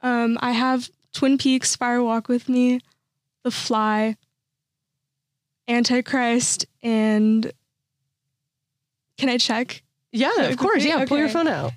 Um, 0.00 0.38
I 0.40 0.52
have 0.52 0.88
Twin 1.12 1.36
Peaks, 1.36 1.76
Fire 1.76 2.02
Walk 2.02 2.28
with 2.28 2.48
Me, 2.48 2.80
The 3.44 3.50
Fly, 3.50 4.16
Antichrist, 5.68 6.64
and 6.82 7.52
can 9.18 9.28
I 9.28 9.36
check? 9.38 9.82
Yeah, 10.12 10.42
of 10.44 10.56
course. 10.56 10.84
Yeah, 10.84 11.04
pull 11.04 11.18
your 11.18 11.26
Okay. 11.26 11.34
phone 11.34 11.48
out. 11.48 11.72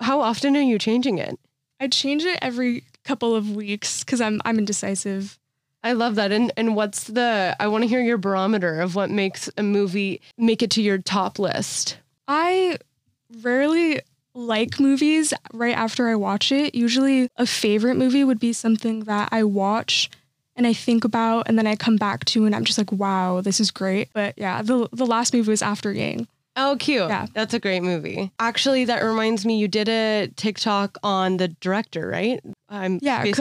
How 0.00 0.20
often 0.20 0.56
are 0.56 0.60
you 0.60 0.78
changing 0.78 1.18
it? 1.18 1.38
I 1.80 1.88
change 1.88 2.24
it 2.24 2.38
every 2.42 2.84
couple 3.04 3.34
of 3.34 3.50
weeks 3.56 4.04
because 4.04 4.20
I'm 4.20 4.40
I'm 4.44 4.58
indecisive. 4.58 5.38
I 5.84 5.92
love 5.94 6.14
that. 6.16 6.30
And 6.32 6.52
and 6.56 6.76
what's 6.76 7.04
the? 7.04 7.56
I 7.58 7.66
want 7.68 7.82
to 7.82 7.88
hear 7.88 8.00
your 8.02 8.18
barometer 8.18 8.80
of 8.80 8.94
what 8.94 9.10
makes 9.10 9.48
a 9.56 9.62
movie 9.62 10.20
make 10.36 10.62
it 10.62 10.70
to 10.72 10.82
your 10.82 10.98
top 10.98 11.38
list. 11.38 11.98
I 12.28 12.78
rarely 13.42 14.00
like 14.34 14.78
movies 14.80 15.34
right 15.52 15.76
after 15.76 16.08
I 16.08 16.14
watch 16.14 16.52
it. 16.52 16.74
Usually, 16.74 17.28
a 17.36 17.46
favorite 17.46 17.96
movie 17.96 18.24
would 18.24 18.38
be 18.40 18.52
something 18.52 19.00
that 19.04 19.28
I 19.32 19.44
watch 19.44 20.10
and 20.54 20.66
I 20.66 20.72
think 20.74 21.02
about, 21.04 21.48
and 21.48 21.58
then 21.58 21.66
I 21.66 21.76
come 21.76 21.96
back 21.96 22.26
to, 22.26 22.44
and 22.44 22.54
I'm 22.54 22.64
just 22.64 22.76
like, 22.76 22.92
wow, 22.92 23.40
this 23.40 23.58
is 23.58 23.70
great. 23.70 24.08
But 24.12 24.34
yeah, 24.36 24.62
the 24.62 24.88
the 24.92 25.06
last 25.06 25.32
movie 25.34 25.50
was 25.50 25.62
After 25.62 25.92
Yang. 25.92 26.28
Oh, 26.54 26.76
cute. 26.78 27.08
Yeah. 27.08 27.26
That's 27.34 27.54
a 27.54 27.58
great 27.60 27.82
movie. 27.82 28.30
Actually, 28.38 28.84
that 28.84 29.02
reminds 29.02 29.46
me, 29.46 29.58
you 29.58 29.68
did 29.68 29.88
a 29.88 30.28
TikTok 30.36 30.98
on 31.02 31.38
the 31.38 31.48
director, 31.48 32.06
right? 32.08 32.40
I'm 32.68 32.98
Yeah, 33.02 33.22
it- 33.24 33.36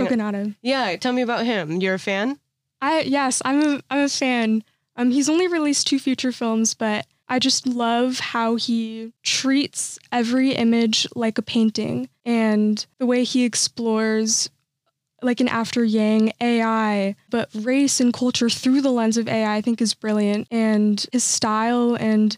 Yeah, 0.61 0.95
tell 0.95 1.11
me 1.13 1.21
about 1.21 1.45
him. 1.45 1.81
You're 1.81 1.95
a 1.95 1.99
fan? 1.99 2.39
I 2.81 3.01
yes, 3.01 3.41
I'm 3.45 3.61
a 3.61 3.81
I'm 3.89 3.99
a 4.05 4.09
fan. 4.09 4.63
Um, 4.95 5.11
he's 5.11 5.29
only 5.29 5.47
released 5.47 5.87
two 5.87 5.99
feature 5.99 6.31
films, 6.31 6.73
but 6.73 7.05
I 7.29 7.37
just 7.39 7.67
love 7.67 8.19
how 8.19 8.55
he 8.55 9.13
treats 9.23 9.99
every 10.11 10.51
image 10.53 11.07
like 11.15 11.37
a 11.37 11.41
painting, 11.41 12.09
and 12.25 12.83
the 12.97 13.05
way 13.05 13.23
he 13.23 13.43
explores, 13.45 14.49
like 15.21 15.39
an 15.39 15.47
After 15.47 15.83
Yang, 15.85 16.33
AI, 16.41 17.15
but 17.29 17.49
race 17.53 17.99
and 18.01 18.11
culture 18.11 18.49
through 18.49 18.81
the 18.81 18.91
lens 18.91 19.17
of 19.17 19.27
AI. 19.27 19.57
I 19.57 19.61
think 19.61 19.79
is 19.81 19.93
brilliant, 19.93 20.47
and 20.49 21.05
his 21.11 21.23
style 21.23 21.95
and 21.99 22.35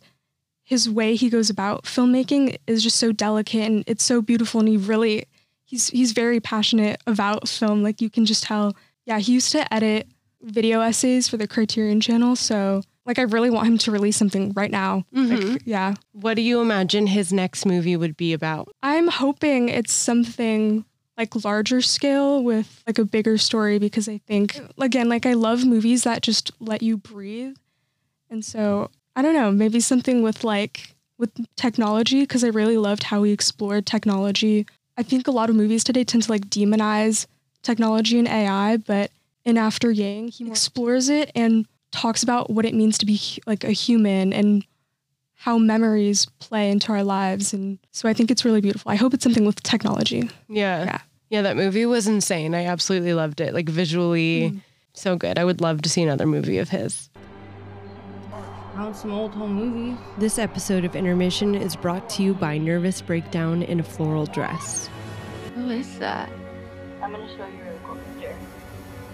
his 0.63 0.89
way 0.89 1.15
he 1.15 1.29
goes 1.29 1.49
about 1.49 1.83
filmmaking 1.83 2.57
is 2.67 2.81
just 2.83 2.97
so 2.97 3.11
delicate 3.11 3.61
and 3.63 3.83
it's 3.87 4.03
so 4.03 4.21
beautiful, 4.21 4.59
and 4.61 4.69
he 4.69 4.77
really 4.77 5.25
he's 5.65 5.89
he's 5.89 6.11
very 6.13 6.39
passionate 6.39 7.01
about 7.05 7.47
film. 7.47 7.83
Like 7.83 8.01
you 8.01 8.09
can 8.09 8.25
just 8.25 8.43
tell. 8.43 8.75
Yeah, 9.05 9.19
he 9.19 9.33
used 9.33 9.51
to 9.51 9.71
edit 9.73 10.07
video 10.41 10.79
essays 10.79 11.27
for 11.27 11.35
the 11.35 11.45
Criterion 11.47 11.99
channel. 11.99 12.37
So, 12.37 12.83
like, 13.05 13.19
I 13.19 13.23
really 13.23 13.49
want 13.49 13.67
him 13.67 13.77
to 13.79 13.91
release 13.91 14.15
something 14.15 14.53
right 14.55 14.71
now. 14.71 15.03
Mhm. 15.13 15.53
Like, 15.53 15.61
yeah. 15.65 15.95
What 16.13 16.35
do 16.35 16.41
you 16.41 16.61
imagine 16.61 17.07
his 17.07 17.33
next 17.33 17.65
movie 17.65 17.97
would 17.97 18.15
be 18.15 18.31
about? 18.31 18.69
I'm 18.81 19.09
hoping 19.09 19.67
it's 19.67 19.91
something 19.91 20.85
like 21.17 21.43
larger 21.43 21.81
scale 21.81 22.41
with 22.41 22.81
like 22.87 22.97
a 22.97 23.03
bigger 23.03 23.37
story 23.37 23.77
because 23.77 24.07
I 24.07 24.19
think, 24.19 24.57
again, 24.79 25.09
like, 25.09 25.25
I 25.25 25.33
love 25.33 25.65
movies 25.65 26.03
that 26.03 26.21
just 26.21 26.51
let 26.61 26.81
you 26.81 26.95
breathe. 26.95 27.55
And 28.29 28.43
so, 28.45 28.89
I 29.15 29.21
don't 29.21 29.33
know, 29.33 29.51
maybe 29.51 29.79
something 29.79 30.23
with 30.23 30.43
like, 30.43 30.95
with 31.17 31.31
technology 31.55 32.21
because 32.21 32.43
I 32.43 32.47
really 32.47 32.77
loved 32.77 33.03
how 33.03 33.23
he 33.23 33.31
explored 33.31 33.85
technology. 33.85 34.65
I 34.97 35.03
think 35.03 35.27
a 35.27 35.31
lot 35.31 35.49
of 35.49 35.55
movies 35.55 35.83
today 35.83 36.03
tend 36.03 36.23
to 36.23 36.31
like 36.31 36.49
demonize 36.49 37.27
technology 37.61 38.19
and 38.19 38.27
AI, 38.27 38.77
but 38.77 39.11
in 39.45 39.57
After 39.57 39.91
Yang, 39.91 40.29
he 40.29 40.47
explores 40.47 41.09
it 41.09 41.31
and 41.35 41.65
talks 41.91 42.23
about 42.23 42.49
what 42.49 42.65
it 42.65 42.73
means 42.73 42.97
to 42.97 43.05
be 43.05 43.19
like 43.45 43.63
a 43.63 43.71
human 43.71 44.33
and 44.33 44.65
how 45.35 45.57
memories 45.57 46.25
play 46.39 46.71
into 46.71 46.91
our 46.91 47.03
lives. 47.03 47.53
And 47.53 47.77
so 47.91 48.07
I 48.07 48.13
think 48.13 48.31
it's 48.31 48.45
really 48.45 48.61
beautiful. 48.61 48.91
I 48.91 48.95
hope 48.95 49.13
it's 49.13 49.23
something 49.23 49.45
with 49.45 49.61
technology. 49.61 50.29
Yeah. 50.47 50.85
Yeah. 50.85 50.99
Yeah, 51.29 51.41
that 51.41 51.55
movie 51.55 51.85
was 51.87 52.07
insane. 52.07 52.53
I 52.53 52.65
absolutely 52.65 53.13
loved 53.15 53.41
it. 53.41 53.55
Like 53.55 53.67
visually, 53.67 54.51
mm. 54.51 54.61
so 54.93 55.15
good. 55.15 55.39
I 55.39 55.43
would 55.43 55.61
love 55.61 55.81
to 55.81 55.89
see 55.89 56.03
another 56.03 56.27
movie 56.27 56.59
of 56.59 56.69
his. 56.69 57.09
Found 58.75 58.95
some 58.95 59.11
old 59.11 59.33
home 59.33 59.53
movies. 59.53 59.97
This 60.17 60.39
episode 60.39 60.83
of 60.83 60.95
Intermission 60.95 61.53
is 61.53 61.75
brought 61.75 62.09
to 62.11 62.23
you 62.23 62.33
by 62.33 62.57
Nervous 62.57 63.01
Breakdown 63.01 63.61
in 63.61 63.79
a 63.79 63.83
Floral 63.83 64.25
Dress. 64.25 64.89
Who 65.53 65.69
is 65.69 65.99
that? 65.99 66.27
I'm 67.01 67.11
gonna 67.11 67.27
show 67.37 67.45
you 67.45 67.63
really 67.63 67.77
cool 67.83 67.97
picture. 68.15 68.35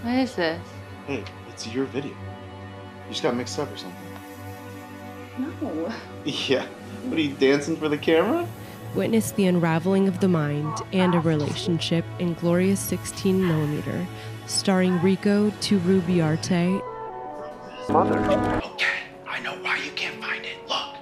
What 0.04 0.16
is 0.16 0.36
this? 0.36 0.62
Hey, 1.08 1.25
it's 1.50 1.68
your 1.68 1.86
video. 1.86 2.12
You 2.12 3.10
just 3.10 3.22
got 3.22 3.36
mixed 3.36 3.60
up 3.60 3.70
or 3.72 3.78
something. 3.78 4.00
No. 5.38 5.94
Yeah. 6.25 6.66
What 7.06 7.18
are 7.18 7.22
you 7.22 7.34
dancing 7.34 7.75
for 7.75 7.89
the 7.89 7.98
camera? 7.98 8.48
Witness 8.96 9.32
the 9.32 9.46
unraveling 9.46 10.08
of 10.08 10.22
the 10.22 10.28
mind 10.28 10.74
and 10.94 11.16
a 11.16 11.20
relationship 11.20 12.06
in 12.20 12.34
Glorious 12.36 12.80
16 12.80 13.46
millimeter, 13.46 14.06
starring 14.48 15.01
Rico 15.01 15.50
Turubiarte 15.62 16.82
Okay, 17.89 18.86
I 19.39 19.41
know 19.41 19.55
why 19.62 19.77
you 19.77 19.91
can't 19.91 20.22
find 20.22 20.46
it. 20.46 20.58
Look. 20.67 20.98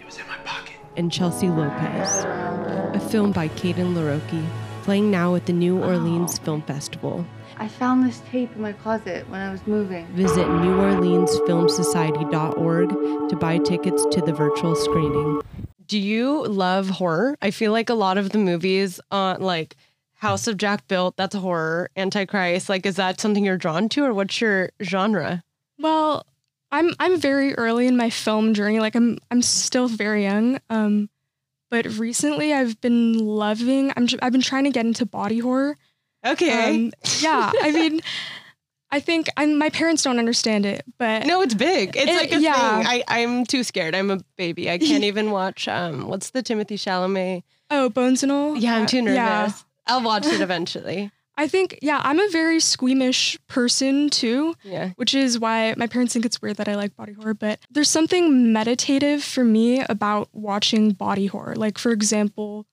It 0.00 0.06
was 0.06 0.16
in 0.16 0.26
my 0.26 0.38
pocket. 0.38 0.76
and 0.96 1.12
Chelsea 1.12 1.50
Lopez. 1.50 2.24
A 2.24 2.98
film 3.10 3.32
by 3.32 3.48
Caden 3.48 3.92
LaRocque, 3.92 4.42
playing 4.84 5.10
now 5.10 5.34
at 5.34 5.44
the 5.44 5.52
New 5.52 5.82
Orleans 5.82 6.38
oh. 6.40 6.44
Film 6.44 6.62
Festival. 6.62 7.26
I 7.58 7.68
found 7.68 8.08
this 8.08 8.22
tape 8.30 8.56
in 8.56 8.62
my 8.62 8.72
closet 8.72 9.28
when 9.28 9.42
I 9.42 9.52
was 9.52 9.60
moving. 9.66 10.06
Visit 10.14 10.46
neworleansfilmsociety.org 10.46 13.28
to 13.28 13.36
buy 13.36 13.58
tickets 13.58 14.06
to 14.12 14.22
the 14.22 14.32
virtual 14.32 14.74
screening. 14.74 15.42
Do 15.86 15.98
you 15.98 16.46
love 16.46 16.88
horror? 16.88 17.36
I 17.42 17.50
feel 17.50 17.72
like 17.72 17.90
a 17.90 17.94
lot 17.94 18.16
of 18.16 18.30
the 18.30 18.38
movies 18.38 18.98
on 19.10 19.42
like 19.42 19.76
House 20.14 20.46
of 20.46 20.56
Jack 20.56 20.88
Built, 20.88 21.18
that's 21.18 21.34
a 21.34 21.40
horror, 21.40 21.90
Antichrist, 21.98 22.70
like 22.70 22.86
is 22.86 22.96
that 22.96 23.20
something 23.20 23.44
you're 23.44 23.58
drawn 23.58 23.90
to 23.90 24.06
or 24.06 24.14
what's 24.14 24.40
your 24.40 24.70
genre? 24.82 25.42
Well, 25.78 26.24
I'm 26.72 26.94
I'm 27.00 27.18
very 27.20 27.54
early 27.54 27.86
in 27.86 27.96
my 27.96 28.10
film 28.10 28.54
journey. 28.54 28.80
Like 28.80 28.94
I'm 28.94 29.18
I'm 29.30 29.42
still 29.42 29.88
very 29.88 30.22
young. 30.24 30.60
Um, 30.70 31.08
but 31.70 31.86
recently 31.98 32.52
I've 32.52 32.80
been 32.80 33.18
loving. 33.18 33.92
I'm 33.96 34.06
I've 34.22 34.32
been 34.32 34.40
trying 34.42 34.64
to 34.64 34.70
get 34.70 34.86
into 34.86 35.06
body 35.06 35.38
horror. 35.38 35.76
Okay. 36.26 36.68
Um, 36.86 36.92
yeah, 37.20 37.50
I 37.62 37.70
mean, 37.72 38.00
I 38.90 39.00
think 39.00 39.28
I'm. 39.36 39.56
My 39.58 39.70
parents 39.70 40.02
don't 40.02 40.18
understand 40.18 40.66
it, 40.66 40.84
but 40.98 41.26
no, 41.26 41.42
it's 41.42 41.54
big. 41.54 41.96
It's 41.96 42.10
It- 42.10 42.14
like 42.16 42.32
a 42.32 42.40
yeah. 42.40 42.78
thing. 42.78 42.86
I, 42.86 43.04
I'm 43.08 43.44
too 43.46 43.62
scared. 43.64 43.94
I'm 43.94 44.10
a 44.10 44.18
baby. 44.36 44.70
I 44.70 44.78
can't 44.78 45.04
even 45.04 45.30
watch 45.30 45.66
um 45.68 46.06
what's 46.08 46.30
the 46.30 46.42
Timothée 46.42 46.74
Chalamet? 46.78 47.42
oh, 47.70 47.88
bones 47.88 48.22
and 48.24 48.32
all. 48.32 48.56
Yeah, 48.56 48.74
I'm 48.74 48.86
too 48.86 49.00
nervous. 49.00 49.16
Yeah. 49.16 49.52
I'll 49.86 50.02
watch 50.02 50.26
it 50.26 50.40
eventually. 50.40 51.10
I 51.40 51.48
think 51.48 51.78
yeah, 51.80 52.02
I'm 52.04 52.20
a 52.20 52.28
very 52.28 52.60
squeamish 52.60 53.38
person 53.48 54.10
too. 54.10 54.54
Yeah. 54.62 54.90
which 54.96 55.14
is 55.14 55.38
why 55.38 55.74
my 55.78 55.86
parents 55.86 56.12
think 56.12 56.26
it's 56.26 56.42
weird 56.42 56.58
that 56.58 56.68
I 56.68 56.74
like 56.74 56.94
body 56.96 57.14
horror. 57.14 57.32
But 57.32 57.60
there's 57.70 57.88
something 57.88 58.52
meditative 58.52 59.24
for 59.24 59.42
me 59.42 59.80
about 59.80 60.28
watching 60.34 60.90
body 60.90 61.26
horror. 61.26 61.56
Like, 61.56 61.78
for 61.78 61.92
example, 61.92 62.66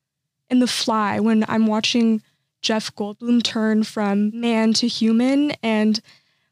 in 0.50 0.60
The 0.60 0.68
Fly, 0.68 1.22
when 1.22 1.46
I'm 1.48 1.66
watching 1.66 2.22
Jeff 2.62 2.94
Goldblum 2.94 3.42
turn 3.42 3.84
from 3.84 4.38
man 4.38 4.74
to 4.74 4.88
human 4.88 5.52
and 5.64 6.02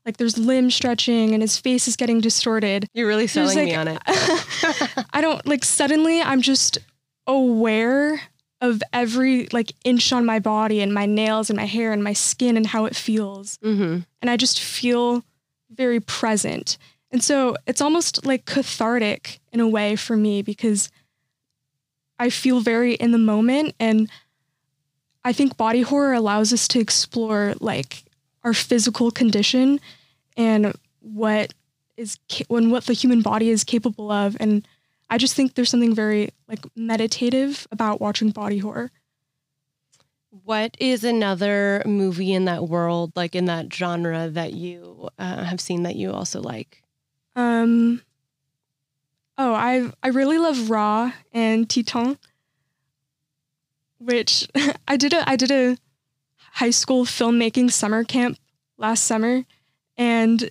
like 0.06 0.16
there's 0.16 0.38
limb 0.38 0.72
stretching 0.72 1.34
and 1.34 1.42
his 1.42 1.58
face 1.58 1.86
is 1.86 1.98
getting 1.98 2.22
distorted. 2.22 2.88
You're 2.94 3.08
really 3.08 3.28
selling 3.28 3.58
me 3.58 3.76
on 3.76 3.90
it. 3.90 4.02
I 5.14 5.20
don't 5.20 5.46
like 5.46 5.66
suddenly 5.66 6.22
I'm 6.22 6.42
just 6.42 6.78
aware 7.28 8.22
of 8.70 8.82
every 8.92 9.48
like 9.52 9.72
inch 9.84 10.12
on 10.14 10.26
my 10.26 10.40
body 10.40 10.82
and 10.82 10.94
my 10.94 11.06
nails 11.06 11.50
and 11.50 11.58
my 11.58 11.66
hair 11.66 11.94
and 11.94 12.04
my 12.04 12.14
skin 12.14 12.58
and 12.58 12.68
how 12.68 12.86
it 12.86 12.96
feels. 12.96 13.58
Hmm 13.62 14.00
and 14.22 14.32
I 14.32 14.38
just 14.38 14.60
feel 14.60 15.24
very 15.70 16.00
present. 16.00 16.80
And 17.12 17.24
so 17.24 17.56
it's 17.68 17.80
almost 17.82 18.26
like 18.26 18.46
cathartic 18.46 19.40
in 19.54 19.60
a 19.60 19.68
way 19.68 19.96
for 19.96 20.18
me 20.18 20.42
because 20.42 20.90
I 22.18 22.32
feel 22.32 22.60
very 22.60 22.96
in 22.96 23.12
the 23.12 23.20
moment. 23.20 23.76
And 23.80 24.10
I 25.24 25.32
think 25.32 25.58
body 25.58 25.82
horror 25.82 26.14
allows 26.14 26.52
us 26.54 26.68
to 26.70 26.80
explore 26.80 27.54
like 27.60 28.04
our 28.44 28.54
physical 28.54 29.12
condition 29.12 29.80
and 30.36 30.74
what 31.02 31.54
is 31.96 32.18
ca- 32.28 32.46
when 32.48 32.72
what 32.72 32.86
the 32.86 32.94
human 32.94 33.22
body 33.22 33.50
is 33.50 33.64
capable 33.64 34.10
of. 34.10 34.36
And 34.40 34.68
I 35.10 35.18
just 35.18 35.36
think 35.36 35.54
there's 35.54 35.70
something 35.70 35.94
very 35.94 36.30
like 36.48 36.66
meditative 36.76 37.68
about 37.72 38.02
watching 38.02 38.32
body 38.32 38.58
horror. 38.58 38.92
What 40.44 40.76
is 40.80 41.04
another 41.04 41.82
movie 41.86 42.34
in 42.34 42.46
that 42.46 42.68
world, 42.68 43.14
like 43.16 43.36
in 43.36 43.46
that 43.46 43.74
genre, 43.74 44.30
that 44.30 44.54
you 44.54 45.10
uh, 45.18 45.44
have 45.44 45.62
seen 45.62 45.84
that 45.84 45.96
you 45.96 46.12
also 46.12 46.42
like? 46.42 46.84
Um. 47.36 48.02
Oh, 49.38 49.54
I 49.54 49.92
I 50.02 50.10
really 50.10 50.38
love 50.38 50.70
Raw 50.70 51.12
and 51.32 51.68
Titane, 51.68 52.18
which 54.00 54.48
I 54.88 54.98
did 54.98 55.14
a 55.14 55.30
I 55.30 55.36
did 55.36 55.52
a 55.52 55.78
high 56.54 56.72
school 56.72 57.06
filmmaking 57.06 57.72
summer 57.72 58.04
camp 58.04 58.38
last 58.78 59.04
summer, 59.04 59.46
and 59.98 60.50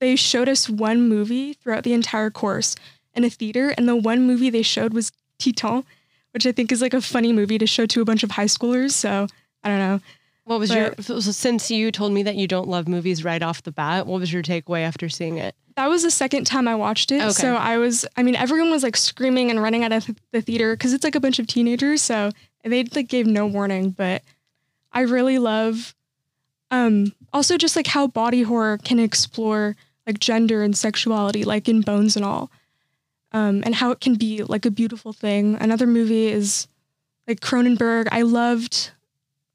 they 0.00 0.16
showed 0.16 0.48
us 0.48 0.68
one 0.68 1.08
movie 1.08 1.52
throughout 1.52 1.84
the 1.84 1.92
entire 1.92 2.30
course 2.30 2.74
in 3.14 3.24
a 3.24 3.30
theater, 3.30 3.70
and 3.76 3.88
the 3.88 3.96
one 3.96 4.26
movie 4.26 4.50
they 4.50 4.62
showed 4.62 4.92
was 4.94 5.12
Titane, 5.38 5.84
which 6.32 6.46
I 6.46 6.52
think 6.52 6.72
is 6.72 6.80
like 6.80 6.94
a 6.94 7.00
funny 7.00 7.32
movie 7.32 7.58
to 7.58 7.66
show 7.66 7.86
to 7.86 8.00
a 8.00 8.04
bunch 8.04 8.22
of 8.22 8.32
high 8.32 8.46
schoolers. 8.46 8.92
So 8.92 9.26
I 9.62 9.68
don't 9.68 9.78
know. 9.78 10.00
What 10.44 10.58
was 10.58 10.74
your 10.74 10.90
But- 10.90 11.04
so 11.04 11.20
since 11.20 11.70
you 11.70 11.92
told 11.92 12.12
me 12.12 12.22
that 12.24 12.34
you 12.36 12.48
don't 12.48 12.68
love 12.68 12.88
movies 12.88 13.22
right 13.24 13.42
off 13.42 13.62
the 13.62 13.70
bat? 13.72 14.06
What 14.06 14.18
was 14.20 14.32
your 14.32 14.42
takeaway 14.42 14.80
after 14.82 15.08
seeing 15.08 15.38
it? 15.38 15.54
That 15.76 15.86
was 15.88 16.02
the 16.02 16.10
second 16.10 16.46
time 16.46 16.66
I 16.68 16.74
watched 16.74 17.12
it. 17.12 17.22
Okay. 17.22 17.30
So 17.32 17.54
I 17.54 17.78
was, 17.78 18.04
I 18.16 18.22
mean, 18.22 18.34
everyone 18.36 18.70
was 18.70 18.82
like 18.82 18.96
screaming 18.96 19.50
and 19.50 19.62
running 19.62 19.84
out 19.84 19.92
of 19.92 20.10
the 20.32 20.42
theater 20.42 20.74
because 20.74 20.92
it's 20.92 21.04
like 21.04 21.14
a 21.14 21.20
bunch 21.20 21.38
of 21.38 21.46
teenagers. 21.46 22.02
So 22.02 22.30
they 22.64 22.84
like 22.84 23.08
gave 23.08 23.26
no 23.26 23.46
warning. 23.46 23.90
But 23.90 24.22
I 24.92 25.02
really 25.02 25.38
love, 25.38 25.94
um, 26.70 27.12
also 27.32 27.56
just 27.56 27.76
like 27.76 27.86
how 27.86 28.06
body 28.06 28.42
horror 28.42 28.78
can 28.78 28.98
explore 28.98 29.76
like 30.06 30.18
gender 30.18 30.62
and 30.62 30.76
sexuality, 30.76 31.44
like 31.44 31.68
in 31.68 31.80
Bones 31.82 32.16
and 32.16 32.24
all, 32.24 32.50
um, 33.32 33.62
and 33.64 33.74
how 33.74 33.90
it 33.90 34.00
can 34.00 34.14
be 34.16 34.42
like 34.44 34.64
a 34.66 34.70
beautiful 34.70 35.12
thing. 35.12 35.56
Another 35.60 35.86
movie 35.86 36.28
is 36.28 36.68
like 37.26 37.40
Cronenberg. 37.40 38.08
I 38.12 38.22
loved, 38.22 38.90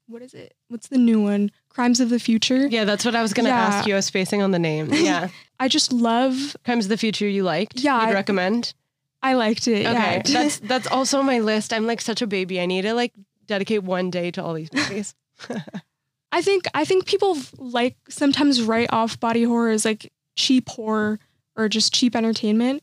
what 0.06 0.22
is 0.22 0.34
it? 0.34 0.54
What's 0.68 0.88
the 0.88 0.98
new 0.98 1.20
one? 1.22 1.50
Crimes 1.68 2.00
of 2.00 2.10
the 2.10 2.18
Future. 2.18 2.66
Yeah, 2.66 2.84
that's 2.84 3.04
what 3.04 3.14
I 3.14 3.22
was 3.22 3.32
gonna 3.32 3.48
Yeah. 3.50 3.58
ask 3.58 3.86
you. 3.86 3.94
I 3.94 3.96
was 3.96 4.06
spacing 4.06 4.42
on 4.42 4.50
the 4.50 4.58
name. 4.58 4.88
Yeah, 4.92 5.28
I 5.60 5.68
just 5.68 5.92
love. 5.92 6.56
Crimes 6.64 6.86
of 6.86 6.88
the 6.90 6.96
Future 6.98 7.28
you 7.28 7.42
liked? 7.44 7.80
Yeah, 7.80 8.00
you'd 8.02 8.10
I- 8.10 8.12
recommend. 8.14 8.74
I 9.22 9.34
liked 9.34 9.66
it. 9.66 9.84
Okay, 9.86 10.16
Yeah. 10.16 10.22
that's 10.24 10.58
that's 10.60 10.86
also 10.86 11.18
on 11.18 11.26
my 11.26 11.40
list. 11.40 11.72
I'm 11.72 11.86
like 11.86 12.00
such 12.00 12.22
a 12.22 12.26
baby. 12.26 12.60
I 12.60 12.66
need 12.66 12.82
to 12.82 12.94
like 12.94 13.12
dedicate 13.46 13.82
one 13.82 14.10
day 14.10 14.30
to 14.32 14.42
all 14.44 14.54
these 14.54 14.72
movies. 14.72 15.14
I 16.32 16.42
think 16.42 16.66
I 16.74 16.84
think 16.84 17.06
people 17.06 17.36
like 17.56 17.96
sometimes 18.08 18.62
write 18.62 18.92
off 18.92 19.18
body 19.18 19.44
horror 19.44 19.70
as 19.70 19.84
like 19.84 20.12
cheap 20.36 20.68
horror 20.68 21.18
or 21.56 21.68
just 21.68 21.92
cheap 21.94 22.14
entertainment. 22.14 22.82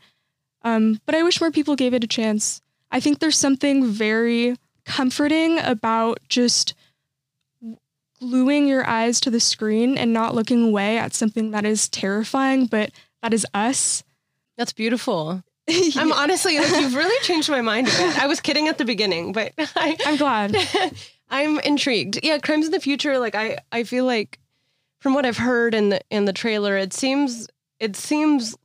Um, 0.66 1.00
but 1.06 1.16
I 1.16 1.24
wish 1.24 1.40
more 1.40 1.52
people 1.52 1.76
gave 1.76 1.94
it 1.94 2.04
a 2.04 2.08
chance. 2.08 2.60
I 2.92 3.00
think 3.00 3.20
there's 3.20 3.38
something 3.38 3.86
very 3.86 4.58
comforting 4.84 5.60
about 5.60 6.20
just 6.28 6.74
gluing 8.20 8.68
your 8.68 8.88
eyes 8.88 9.20
to 9.22 9.30
the 9.30 9.40
screen 9.40 9.98
and 9.98 10.12
not 10.12 10.34
looking 10.34 10.64
away 10.64 10.98
at 10.98 11.14
something 11.14 11.52
that 11.52 11.66
is 11.66 11.88
terrifying, 11.88 12.66
but 12.66 12.92
that 13.22 13.34
is 13.34 13.46
us. 13.54 14.04
That's 14.58 14.74
beautiful. 14.74 15.44
I'm 15.96 16.12
honestly 16.12 16.58
like 16.58 16.70
you've 16.70 16.96
really 16.96 17.20
changed 17.24 17.50
my 17.50 17.62
mind 17.62 17.88
a 17.88 17.92
bit. 17.92 18.20
I 18.20 18.28
was 18.28 18.40
kidding 18.40 18.68
at 18.68 18.78
the 18.78 18.86
beginning, 18.86 19.32
but 19.34 19.54
I, 19.58 19.98
I'm 20.06 20.18
glad. 20.18 20.56
I'm 21.30 21.60
intrigued. 21.60 22.20
Yeah, 22.24 22.38
Crimes 22.40 22.66
in 22.66 22.72
the 22.72 22.80
Future. 22.80 23.20
Like 23.20 23.36
I, 23.36 23.60
I 23.72 23.84
feel 23.84 24.06
like 24.06 24.40
from 25.00 25.14
what 25.14 25.26
I've 25.26 25.38
heard 25.38 25.74
in 25.76 25.90
the 25.90 26.02
in 26.10 26.26
the 26.26 26.34
trailer, 26.34 26.78
it 26.78 26.94
seems 26.94 27.48
it 27.80 27.96
seems 27.96 28.56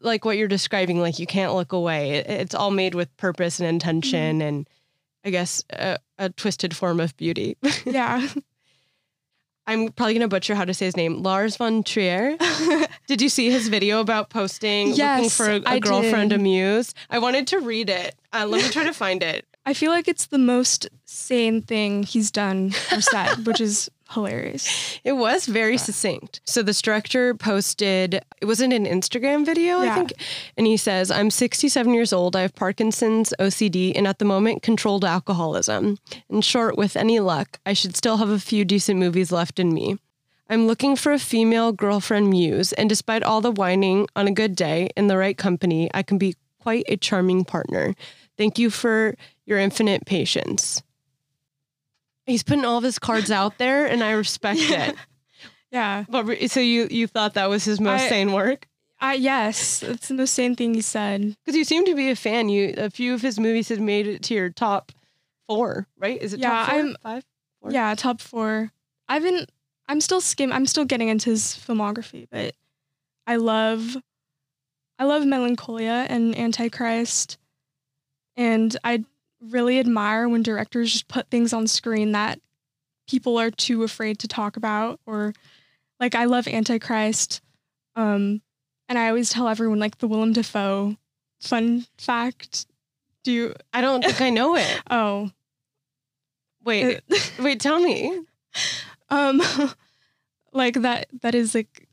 like 0.00 0.24
what 0.24 0.36
you're 0.36 0.48
describing. 0.48 1.00
Like 1.00 1.18
you 1.18 1.26
can't 1.26 1.54
look 1.54 1.72
away. 1.72 2.18
It's 2.18 2.54
all 2.54 2.70
made 2.70 2.94
with 2.94 3.14
purpose 3.16 3.60
and 3.60 3.68
intention, 3.68 4.42
and 4.42 4.68
I 5.24 5.30
guess 5.30 5.64
a, 5.70 5.98
a 6.18 6.30
twisted 6.30 6.74
form 6.76 7.00
of 7.00 7.16
beauty. 7.16 7.56
yeah. 7.84 8.28
I'm 9.66 9.90
probably 9.90 10.14
gonna 10.14 10.28
butcher 10.28 10.54
how 10.54 10.64
to 10.64 10.72
say 10.72 10.86
his 10.86 10.96
name. 10.96 11.22
Lars 11.22 11.56
von 11.56 11.82
Trier. 11.82 12.36
Did 13.06 13.20
you 13.20 13.28
see 13.28 13.50
his 13.50 13.68
video 13.68 14.00
about 14.00 14.30
posting 14.30 14.88
looking 14.88 14.98
Yes, 14.98 15.36
for 15.36 15.50
a, 15.50 15.78
girlfriend 15.80 16.30
did. 16.30 16.36
to 16.38 16.42
muse? 16.42 16.94
I 17.10 17.18
wanted 17.18 17.46
to 17.48 17.60
read 17.60 17.90
it. 17.90 18.14
Uh, 18.32 18.46
let 18.46 18.62
me 18.62 18.70
try 18.70 18.84
to 18.84 18.94
find 18.94 19.22
it. 19.22 19.46
I 19.66 19.74
feel 19.74 19.90
like 19.90 20.08
it's 20.08 20.26
the 20.26 20.38
most 20.38 20.88
sane 21.04 21.60
thing 21.60 22.02
he's 22.02 22.30
done 22.30 22.72
or 22.90 23.02
said, 23.02 23.46
which 23.46 23.60
is 23.60 23.90
hilarious. 24.10 24.98
It 25.04 25.12
was 25.12 25.46
very 25.46 25.76
succinct. 25.76 26.40
So 26.44 26.62
the 26.62 26.72
director 26.72 27.34
posted, 27.34 28.14
it 28.40 28.44
wasn't 28.44 28.72
an 28.72 28.86
Instagram 28.86 29.44
video, 29.44 29.80
I 29.80 29.94
think. 29.94 30.12
And 30.56 30.66
he 30.66 30.76
says, 30.76 31.10
I'm 31.10 31.30
67 31.30 31.92
years 31.92 32.12
old. 32.12 32.34
I 32.34 32.42
have 32.42 32.54
Parkinson's, 32.54 33.34
OCD, 33.38 33.92
and 33.94 34.06
at 34.06 34.18
the 34.18 34.24
moment, 34.24 34.62
controlled 34.62 35.04
alcoholism. 35.04 35.98
In 36.30 36.40
short, 36.40 36.76
with 36.76 36.96
any 36.96 37.20
luck, 37.20 37.58
I 37.66 37.72
should 37.72 37.96
still 37.96 38.16
have 38.16 38.30
a 38.30 38.38
few 38.38 38.64
decent 38.64 38.98
movies 38.98 39.30
left 39.30 39.58
in 39.58 39.74
me. 39.74 39.98
I'm 40.50 40.66
looking 40.66 40.96
for 40.96 41.12
a 41.12 41.18
female 41.18 41.72
girlfriend 41.72 42.30
muse, 42.30 42.72
and 42.72 42.88
despite 42.88 43.22
all 43.22 43.42
the 43.42 43.50
whining, 43.50 44.06
on 44.16 44.26
a 44.26 44.32
good 44.32 44.56
day, 44.56 44.88
in 44.96 45.08
the 45.08 45.18
right 45.18 45.36
company, 45.36 45.90
I 45.92 46.02
can 46.02 46.16
be 46.16 46.36
quite 46.58 46.84
a 46.88 46.96
charming 46.96 47.44
partner. 47.44 47.94
Thank 48.38 48.58
you 48.58 48.70
for 48.70 49.16
your 49.44 49.58
infinite 49.58 50.06
patience. 50.06 50.82
He's 52.28 52.42
putting 52.44 52.64
all 52.64 52.78
of 52.78 52.84
his 52.84 52.98
cards 52.98 53.30
out 53.30 53.58
there, 53.58 53.86
and 53.86 54.04
I 54.04 54.12
respect 54.12 54.60
it. 54.62 54.94
Yeah. 55.72 56.04
But 56.08 56.50
so 56.50 56.60
you 56.60 56.86
you 56.90 57.06
thought 57.08 57.34
that 57.34 57.48
was 57.48 57.64
his 57.64 57.80
most 57.80 58.02
I- 58.02 58.08
sane 58.08 58.32
work? 58.32 58.68
I 59.00 59.14
yes, 59.14 59.82
it's 59.82 60.08
the 60.08 60.26
same 60.26 60.54
thing 60.56 60.74
he 60.74 60.80
said. 60.80 61.36
Because 61.44 61.56
you 61.56 61.64
seem 61.64 61.84
to 61.86 61.94
be 61.94 62.10
a 62.10 62.16
fan. 62.16 62.48
You 62.48 62.74
a 62.76 62.90
few 62.90 63.14
of 63.14 63.22
his 63.22 63.38
movies 63.38 63.68
have 63.68 63.78
made 63.80 64.06
it 64.08 64.22
to 64.24 64.34
your 64.34 64.50
top 64.50 64.90
four, 65.46 65.86
right? 65.98 66.20
Is 66.20 66.32
it 66.34 66.40
Yeah, 66.40 66.48
top 66.50 66.66
4 66.68 66.74
I'm- 66.76 66.96
five? 67.02 67.24
Four? 67.62 67.70
Yeah, 67.72 67.94
top 67.94 68.20
four. 68.20 68.72
I've 69.08 69.22
been 69.22 69.46
I'm 69.88 70.00
still 70.00 70.20
skim 70.20 70.52
I'm 70.52 70.66
still 70.66 70.84
getting 70.84 71.08
into 71.08 71.30
his 71.30 71.44
filmography, 71.44 72.26
but 72.30 72.54
I 73.26 73.36
love 73.36 73.96
I 74.98 75.04
love 75.04 75.24
Melancholia 75.24 76.06
and 76.08 76.36
Antichrist. 76.36 77.38
And 78.36 78.76
I 78.84 79.04
really 79.40 79.78
admire 79.78 80.28
when 80.28 80.42
directors 80.42 80.92
just 80.92 81.08
put 81.08 81.30
things 81.30 81.52
on 81.52 81.66
screen 81.66 82.12
that 82.12 82.40
people 83.08 83.38
are 83.38 83.50
too 83.50 83.82
afraid 83.82 84.18
to 84.18 84.28
talk 84.28 84.56
about 84.56 85.00
or 85.06 85.32
like 86.00 86.14
I 86.14 86.24
love 86.24 86.46
Antichrist. 86.48 87.40
Um 87.96 88.42
and 88.88 88.98
I 88.98 89.08
always 89.08 89.30
tell 89.30 89.48
everyone 89.48 89.78
like 89.78 89.98
the 89.98 90.08
Willem 90.08 90.32
Dafoe 90.32 90.96
fun 91.40 91.86
fact. 91.98 92.66
Do 93.24 93.32
you 93.32 93.54
I 93.72 93.80
don't 93.80 94.04
think 94.04 94.20
I 94.20 94.30
know 94.30 94.56
it. 94.56 94.82
oh 94.90 95.30
Wait, 96.64 97.00
wait, 97.38 97.60
tell 97.60 97.80
me. 97.80 98.20
um 99.08 99.40
like 100.52 100.74
that 100.82 101.06
that 101.22 101.34
is 101.34 101.54
like 101.54 101.87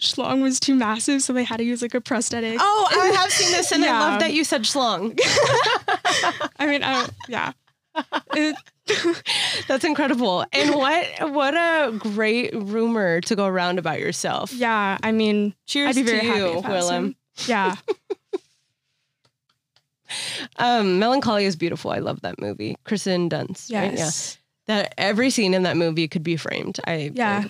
schlong 0.00 0.42
was 0.42 0.58
too 0.58 0.74
massive 0.74 1.22
so 1.22 1.32
they 1.32 1.44
had 1.44 1.58
to 1.58 1.64
use 1.64 1.82
like 1.82 1.94
a 1.94 2.00
prosthetic 2.00 2.56
Oh, 2.60 2.88
I 2.90 3.06
have 3.20 3.30
seen 3.30 3.52
this, 3.52 3.70
and 3.72 3.84
I 3.84 3.90
love 4.00 4.20
that 4.20 4.32
you 4.32 4.44
said 4.44 4.62
schlong. 4.62 5.18
i 6.58 6.66
mean 6.66 6.82
i 6.82 6.92
don't 6.94 7.10
yeah 7.28 7.52
It- 8.34 8.56
That's 9.68 9.84
incredible. 9.84 10.44
And 10.52 10.74
what 10.74 11.06
what 11.32 11.54
a 11.54 11.92
great 11.96 12.52
rumor 12.54 13.20
to 13.20 13.36
go 13.36 13.46
around 13.46 13.78
about 13.78 14.00
yourself. 14.00 14.52
yeah 14.52 14.98
i 15.02 15.12
mean 15.12 15.54
Cheers 15.66 15.90
i'd 15.96 16.04
be 16.04 16.10
very 16.10 16.20
to 16.20 16.26
happy 16.26 16.38
you, 16.40 16.60
Willem. 16.60 17.14
yeah 17.46 17.76
Um, 20.58 20.98
Melancholy 20.98 21.44
is 21.44 21.54
beautiful. 21.54 21.92
I 21.92 21.98
love 22.00 22.22
that 22.22 22.40
movie. 22.40 22.76
Kristen 22.84 23.28
Dunst. 23.30 23.72
right? 23.72 23.96
Yeah. 23.96 24.10
That 24.66 24.94
every 24.98 25.30
scene 25.30 25.54
in 25.54 25.62
that 25.62 25.76
movie 25.76 26.08
could 26.08 26.24
be 26.24 26.36
framed. 26.36 26.80
I 26.84 27.12
Yeah. 27.14 27.44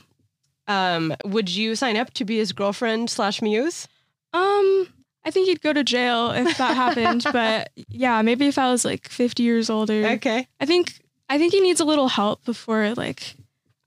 Um, 0.71 1.15
would 1.25 1.49
you 1.49 1.75
sign 1.75 1.97
up 1.97 2.13
to 2.15 2.25
be 2.25 2.39
his 2.39 2.53
girlfriend 2.53 3.11
slash 3.11 3.43
muse? 3.43 3.89
um 4.33 4.87
i 5.25 5.31
think 5.33 5.49
he'd 5.49 5.61
go 5.61 5.73
to 5.73 5.83
jail 5.83 6.31
if 6.31 6.57
that 6.59 6.77
happened 6.77 7.25
but 7.33 7.71
yeah 7.89 8.23
maybe 8.23 8.47
if 8.47 8.59
i 8.59 8.71
was 8.71 8.85
like 8.85 9.09
50 9.09 9.43
years 9.43 9.69
older 9.69 10.07
Okay. 10.07 10.47
i 10.61 10.67
think 10.67 10.93
i 11.29 11.37
think 11.37 11.53
he 11.53 11.61
needs 11.61 11.81
a 11.81 11.85
little 11.85 12.07
help 12.09 12.45
before 12.45 12.95
like 12.95 13.35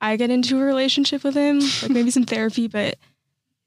i 0.02 0.18
get 0.18 0.30
into 0.30 0.60
a 0.60 0.64
relationship 0.66 1.24
with 1.24 1.34
him 1.34 1.60
like 1.82 1.92
maybe 1.92 2.12
some 2.12 2.26
therapy 2.26 2.68
but 2.68 2.98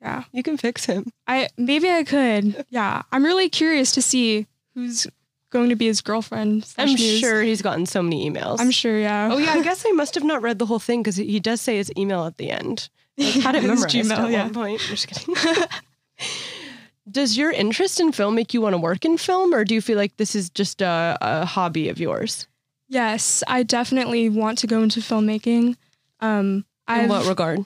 yeah 0.03 0.25
You 0.33 0.43
can 0.43 0.59
fix 0.59 0.85
him. 0.85 1.07
I 1.27 1.49
maybe 1.57 1.89
I 1.91 2.05
could. 2.05 2.67
Yeah, 2.69 3.03
I'm 3.11 3.25
really 3.25 3.49
curious 3.49 3.93
to 3.93 4.03
see 4.03 4.47
who's 4.75 5.07
going 5.51 5.71
to 5.71 5.77
be 5.77 5.87
his 5.87 6.03
girlfriend. 6.03 6.71
I'm 6.77 6.93
muse. 6.93 7.19
sure 7.21 7.41
he's 7.43 7.63
gotten 7.63 7.87
so 7.87 8.03
many 8.03 8.29
emails. 8.31 8.61
I'm 8.61 8.71
sure. 8.71 8.99
Yeah. 8.99 9.31
Oh 9.33 9.39
yeah, 9.39 9.55
I 9.55 9.63
guess 9.63 9.85
I 9.87 9.93
must 10.03 10.15
have 10.15 10.23
not 10.25 10.43
read 10.43 10.59
the 10.59 10.67
whole 10.67 10.79
thing 10.79 11.01
because 11.03 11.17
he 11.17 11.41
does 11.41 11.63
say 11.63 11.77
his 11.79 11.91
email 11.97 12.27
at 12.27 12.37
the 12.37 12.51
end. 12.51 12.91
Like, 13.19 13.35
had 13.43 13.55
it 13.55 13.63
memorized 13.63 13.89
Gmail, 13.95 14.11
at 14.11 14.31
yeah. 14.31 14.45
one 14.45 14.55
point. 14.55 14.81
I'm 14.83 14.97
just 14.97 15.09
kidding. 15.27 15.35
does 17.11 17.37
your 17.37 17.51
interest 17.51 18.01
in 18.01 18.13
film 18.13 18.35
make 18.35 18.53
you 18.55 18.61
want 18.61 18.75
to 18.75 18.79
work 18.79 19.05
in 19.05 19.17
film, 19.19 19.55
or 19.55 19.65
do 19.65 19.75
you 19.75 19.81
feel 19.81 19.97
like 19.97 20.17
this 20.17 20.35
is 20.35 20.51
just 20.51 20.83
a, 20.83 21.17
a 21.21 21.45
hobby 21.45 21.89
of 21.89 21.99
yours? 21.99 22.47
Yes, 22.89 23.43
I 23.47 23.63
definitely 23.63 24.29
want 24.29 24.59
to 24.59 24.67
go 24.67 24.83
into 24.83 25.01
filmmaking. 25.01 25.77
Um, 26.21 26.65
In 26.89 27.09
what 27.09 27.27
regard? 27.27 27.65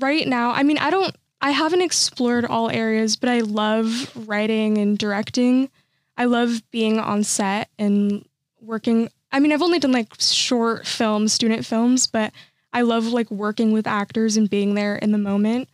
right 0.00 0.26
now, 0.26 0.50
I 0.50 0.62
mean, 0.62 0.78
I 0.78 0.90
don't. 0.90 1.14
I 1.40 1.52
haven't 1.52 1.82
explored 1.82 2.44
all 2.44 2.68
areas, 2.68 3.14
but 3.16 3.28
I 3.28 3.40
love 3.40 4.10
writing 4.28 4.78
and 4.78 4.98
directing. 4.98 5.70
I 6.16 6.24
love 6.24 6.62
being 6.72 6.98
on 6.98 7.22
set 7.22 7.68
and 7.78 8.24
working. 8.60 9.08
I 9.30 9.38
mean, 9.38 9.52
I've 9.52 9.62
only 9.62 9.78
done 9.78 9.92
like 9.92 10.08
short 10.18 10.84
films, 10.86 11.32
student 11.32 11.64
films, 11.64 12.08
but 12.08 12.32
I 12.72 12.82
love 12.82 13.06
like 13.06 13.30
working 13.30 13.72
with 13.72 13.86
actors 13.86 14.36
and 14.36 14.48
being 14.48 14.74
there 14.74 14.96
in 14.96 15.12
the 15.12 15.18
moment. 15.18 15.68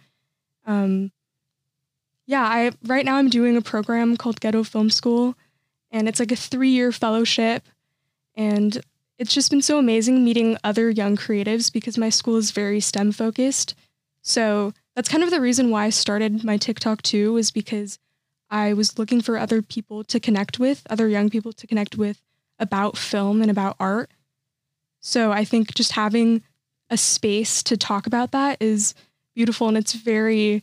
Um, 0.67 1.13
yeah, 2.27 2.43
I 2.43 2.73
right 2.85 3.05
now 3.05 3.17
I'm 3.17 3.29
doing 3.29 3.57
a 3.57 3.63
program 3.63 4.17
called 4.17 4.41
Ghetto 4.41 4.65
Film 4.65 4.91
School, 4.91 5.37
and 5.91 6.09
it's 6.09 6.21
like 6.21 6.33
a 6.33 6.37
three 6.37 6.71
year 6.71 6.93
fellowship, 6.93 7.65
and 8.35 8.81
it's 9.19 9.35
just 9.35 9.51
been 9.51 9.63
so 9.63 9.79
amazing 9.79 10.25
meeting 10.25 10.57
other 10.65 10.91
young 10.91 11.17
creatives 11.17 11.73
because 11.73 11.99
my 11.99 12.09
school 12.09 12.37
is 12.37 12.51
very 12.51 12.81
STEM 12.81 13.13
focused. 13.13 13.75
So 14.23 14.73
that's 14.97 15.09
kind 15.09 15.23
of 15.23 15.31
the 15.31 15.41
reason 15.41 15.71
why 15.71 15.85
I 15.85 15.91
started 15.91 16.45
my 16.45 16.57
TikTok 16.57 17.03
too, 17.03 17.35
was 17.35 17.51
because 17.51 17.99
I 18.51 18.73
was 18.73 18.99
looking 18.99 19.21
for 19.21 19.37
other 19.37 19.63
people 19.63 20.05
to 20.05 20.21
connect 20.21 20.59
with, 20.59 20.83
other 20.89 21.09
young 21.09 21.29
people 21.29 21.53
to 21.53 21.67
connect 21.67 21.97
with 21.97 22.21
about 22.59 22.97
film 22.97 23.43
and 23.43 23.51
about 23.51 23.77
art. 23.79 24.11
So 25.01 25.33
I 25.33 25.45
think 25.45 25.75
just 25.75 25.93
having 25.93 26.43
a 26.91 26.97
space 26.97 27.63
to 27.65 27.77
talk 27.77 28.07
about 28.07 28.33
that 28.33 28.59
is 28.61 28.95
beautiful 29.35 29.69
and 29.69 29.77
it's 29.77 29.95
very, 29.95 30.63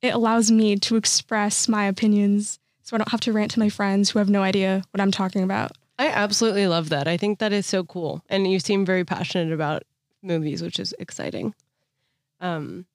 it 0.00 0.14
allows 0.14 0.50
me 0.50 0.76
to 0.76 0.96
express 0.96 1.68
my 1.68 1.84
opinions 1.84 2.58
so 2.82 2.96
I 2.96 2.98
don't 2.98 3.10
have 3.10 3.20
to 3.22 3.32
rant 3.32 3.52
to 3.52 3.60
my 3.60 3.68
friends 3.68 4.10
who 4.10 4.18
have 4.18 4.28
no 4.28 4.42
idea 4.42 4.82
what 4.90 5.00
I'm 5.00 5.10
talking 5.10 5.42
about. 5.42 5.72
I 5.98 6.08
absolutely 6.08 6.66
love 6.66 6.88
that. 6.88 7.06
I 7.06 7.16
think 7.16 7.38
that 7.38 7.52
is 7.52 7.66
so 7.66 7.84
cool, 7.84 8.24
and 8.28 8.50
you 8.50 8.58
seem 8.58 8.84
very 8.84 9.04
passionate 9.04 9.52
about 9.52 9.84
movies, 10.22 10.62
which 10.62 10.80
is 10.80 10.94
exciting. 10.98 11.54
Um, 12.40 12.86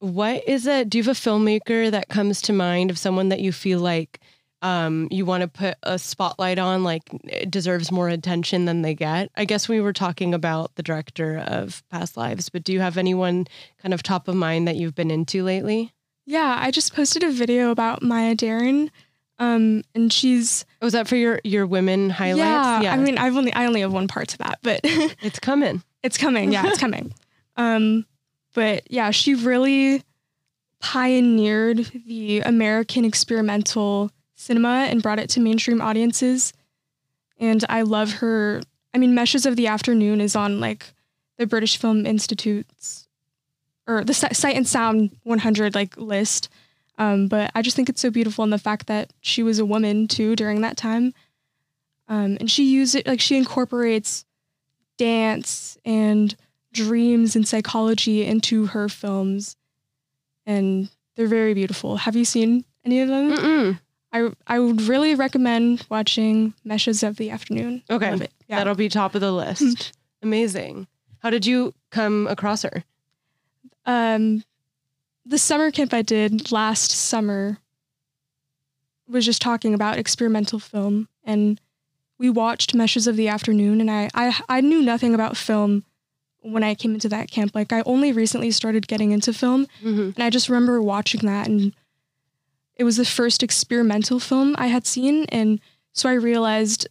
what 0.00 0.42
is 0.48 0.66
it? 0.66 0.90
Do 0.90 0.98
you 0.98 1.04
have 1.04 1.16
a 1.16 1.20
filmmaker 1.20 1.90
that 1.90 2.08
comes 2.08 2.40
to 2.42 2.52
mind 2.52 2.90
of 2.90 2.98
someone 2.98 3.28
that 3.28 3.40
you 3.40 3.52
feel 3.52 3.80
like 3.80 4.20
um, 4.62 5.08
you 5.10 5.24
want 5.24 5.42
to 5.42 5.48
put 5.48 5.76
a 5.82 5.98
spotlight 5.98 6.58
on, 6.58 6.82
like 6.84 7.02
it 7.24 7.50
deserves 7.50 7.92
more 7.92 8.08
attention 8.08 8.64
than 8.64 8.82
they 8.82 8.94
get? 8.94 9.30
I 9.36 9.44
guess 9.44 9.68
we 9.68 9.80
were 9.80 9.92
talking 9.92 10.34
about 10.34 10.74
the 10.74 10.82
director 10.82 11.38
of 11.46 11.82
Past 11.90 12.16
Lives, 12.16 12.48
but 12.48 12.64
do 12.64 12.72
you 12.72 12.80
have 12.80 12.96
anyone 12.96 13.46
kind 13.80 13.94
of 13.94 14.02
top 14.02 14.28
of 14.28 14.34
mind 14.34 14.66
that 14.68 14.76
you've 14.76 14.94
been 14.94 15.10
into 15.10 15.44
lately? 15.44 15.92
Yeah, 16.26 16.56
I 16.60 16.70
just 16.70 16.94
posted 16.94 17.22
a 17.22 17.30
video 17.30 17.70
about 17.70 18.02
Maya 18.02 18.34
Deren. 18.34 18.90
Um, 19.38 19.84
and 19.94 20.12
she's 20.12 20.64
Oh, 20.82 20.86
was 20.86 20.92
that 20.94 21.06
for 21.06 21.14
your 21.14 21.40
your 21.44 21.64
women 21.64 22.10
highlights? 22.10 22.82
Yeah, 22.82 22.92
I 22.92 22.96
mean, 22.96 23.16
I've 23.18 23.36
only 23.36 23.52
I 23.52 23.66
only 23.66 23.82
have 23.82 23.92
one 23.92 24.08
part 24.08 24.28
to 24.30 24.38
that, 24.38 24.58
but 24.62 24.80
it's 24.84 25.38
coming. 25.38 25.82
it's 26.02 26.18
coming. 26.18 26.50
Yeah, 26.52 26.66
it's 26.66 26.78
coming. 26.78 27.14
Um, 27.56 28.04
but 28.54 28.90
yeah, 28.90 29.12
she 29.12 29.36
really 29.36 30.02
pioneered 30.80 31.90
the 32.06 32.40
American 32.40 33.04
experimental 33.04 34.10
cinema 34.38 34.86
and 34.88 35.02
brought 35.02 35.18
it 35.18 35.28
to 35.30 35.40
mainstream 35.40 35.80
audiences. 35.80 36.52
And 37.38 37.64
I 37.68 37.82
love 37.82 38.14
her. 38.14 38.62
I 38.94 38.98
mean, 38.98 39.14
Meshes 39.14 39.44
of 39.44 39.56
the 39.56 39.66
Afternoon 39.66 40.20
is 40.20 40.36
on 40.36 40.60
like 40.60 40.94
the 41.36 41.46
British 41.46 41.76
Film 41.76 42.06
Institute's 42.06 43.08
or 43.86 44.04
the 44.04 44.14
Sight 44.14 44.56
and 44.56 44.66
Sound 44.66 45.10
100 45.24 45.74
like 45.74 45.96
list. 45.96 46.48
Um, 46.98 47.28
but 47.28 47.50
I 47.54 47.62
just 47.62 47.76
think 47.76 47.88
it's 47.88 48.00
so 48.00 48.10
beautiful 48.10 48.44
in 48.44 48.50
the 48.50 48.58
fact 48.58 48.86
that 48.86 49.12
she 49.20 49.42
was 49.42 49.58
a 49.58 49.64
woman 49.64 50.08
too 50.08 50.36
during 50.36 50.60
that 50.60 50.76
time. 50.76 51.14
Um, 52.08 52.36
and 52.40 52.50
she 52.50 52.64
used 52.64 52.94
it 52.94 53.06
like 53.06 53.20
she 53.20 53.36
incorporates 53.36 54.24
dance 54.96 55.78
and 55.84 56.34
dreams 56.72 57.36
and 57.36 57.46
psychology 57.46 58.24
into 58.24 58.66
her 58.66 58.88
films, 58.88 59.56
and 60.46 60.90
they're 61.16 61.26
very 61.26 61.54
beautiful. 61.54 61.98
Have 61.98 62.16
you 62.16 62.24
seen 62.24 62.64
any 62.84 63.00
of 63.00 63.08
them? 63.08 63.32
Mm-mm. 63.32 63.80
I 64.12 64.30
I 64.46 64.58
would 64.58 64.82
really 64.82 65.14
recommend 65.14 65.86
watching 65.90 66.54
Meshes 66.64 67.02
of 67.02 67.16
the 67.16 67.30
Afternoon. 67.30 67.82
Okay. 67.90 68.28
Yeah. 68.48 68.56
That'll 68.58 68.74
be 68.74 68.88
top 68.88 69.14
of 69.14 69.20
the 69.20 69.32
list. 69.32 69.92
Amazing. 70.22 70.86
How 71.20 71.30
did 71.30 71.44
you 71.46 71.74
come 71.90 72.26
across 72.26 72.62
her? 72.62 72.84
um, 73.86 74.42
the 75.26 75.38
summer 75.38 75.70
camp 75.70 75.92
I 75.92 76.02
did 76.02 76.50
last 76.52 76.90
summer 76.90 77.58
was 79.08 79.24
just 79.24 79.40
talking 79.42 79.74
about 79.74 79.98
experimental 79.98 80.58
film, 80.58 81.08
and 81.24 81.60
we 82.18 82.28
watched 82.30 82.74
Meshes 82.74 83.06
of 83.06 83.16
the 83.16 83.28
Afternoon, 83.28 83.80
and 83.80 83.90
I 83.90 84.08
I, 84.14 84.40
I 84.48 84.60
knew 84.60 84.82
nothing 84.82 85.14
about 85.14 85.36
film 85.36 85.84
when 86.40 86.62
I 86.62 86.74
came 86.74 86.94
into 86.94 87.08
that 87.10 87.30
camp. 87.30 87.52
Like 87.54 87.72
I 87.72 87.82
only 87.86 88.12
recently 88.12 88.50
started 88.50 88.88
getting 88.88 89.10
into 89.12 89.32
film, 89.32 89.66
Mhm. 89.82 90.14
and 90.14 90.22
I 90.22 90.30
just 90.30 90.48
remember 90.48 90.80
watching 90.80 91.20
that, 91.22 91.46
and 91.48 91.74
it 92.78 92.84
was 92.84 92.96
the 92.96 93.04
first 93.04 93.42
experimental 93.42 94.20
film 94.20 94.54
I 94.56 94.68
had 94.68 94.86
seen, 94.86 95.24
and 95.30 95.60
so 95.92 96.08
I 96.08 96.14
realized 96.14 96.88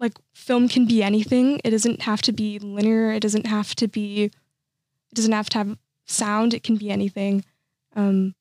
like 0.00 0.14
film 0.32 0.68
can 0.68 0.86
be 0.86 1.02
anything. 1.02 1.60
It 1.64 1.70
doesn't 1.70 2.02
have 2.02 2.22
to 2.22 2.32
be 2.32 2.58
linear. 2.58 3.12
It 3.12 3.20
doesn't 3.20 3.46
have 3.46 3.74
to 3.76 3.86
be. 3.86 4.24
It 4.24 5.14
doesn't 5.14 5.32
have 5.32 5.50
to 5.50 5.58
have 5.58 5.78
sound. 6.06 6.54
It 6.54 6.62
can 6.62 6.76
be 6.76 6.90
anything. 6.90 7.44
Um, 7.94 8.34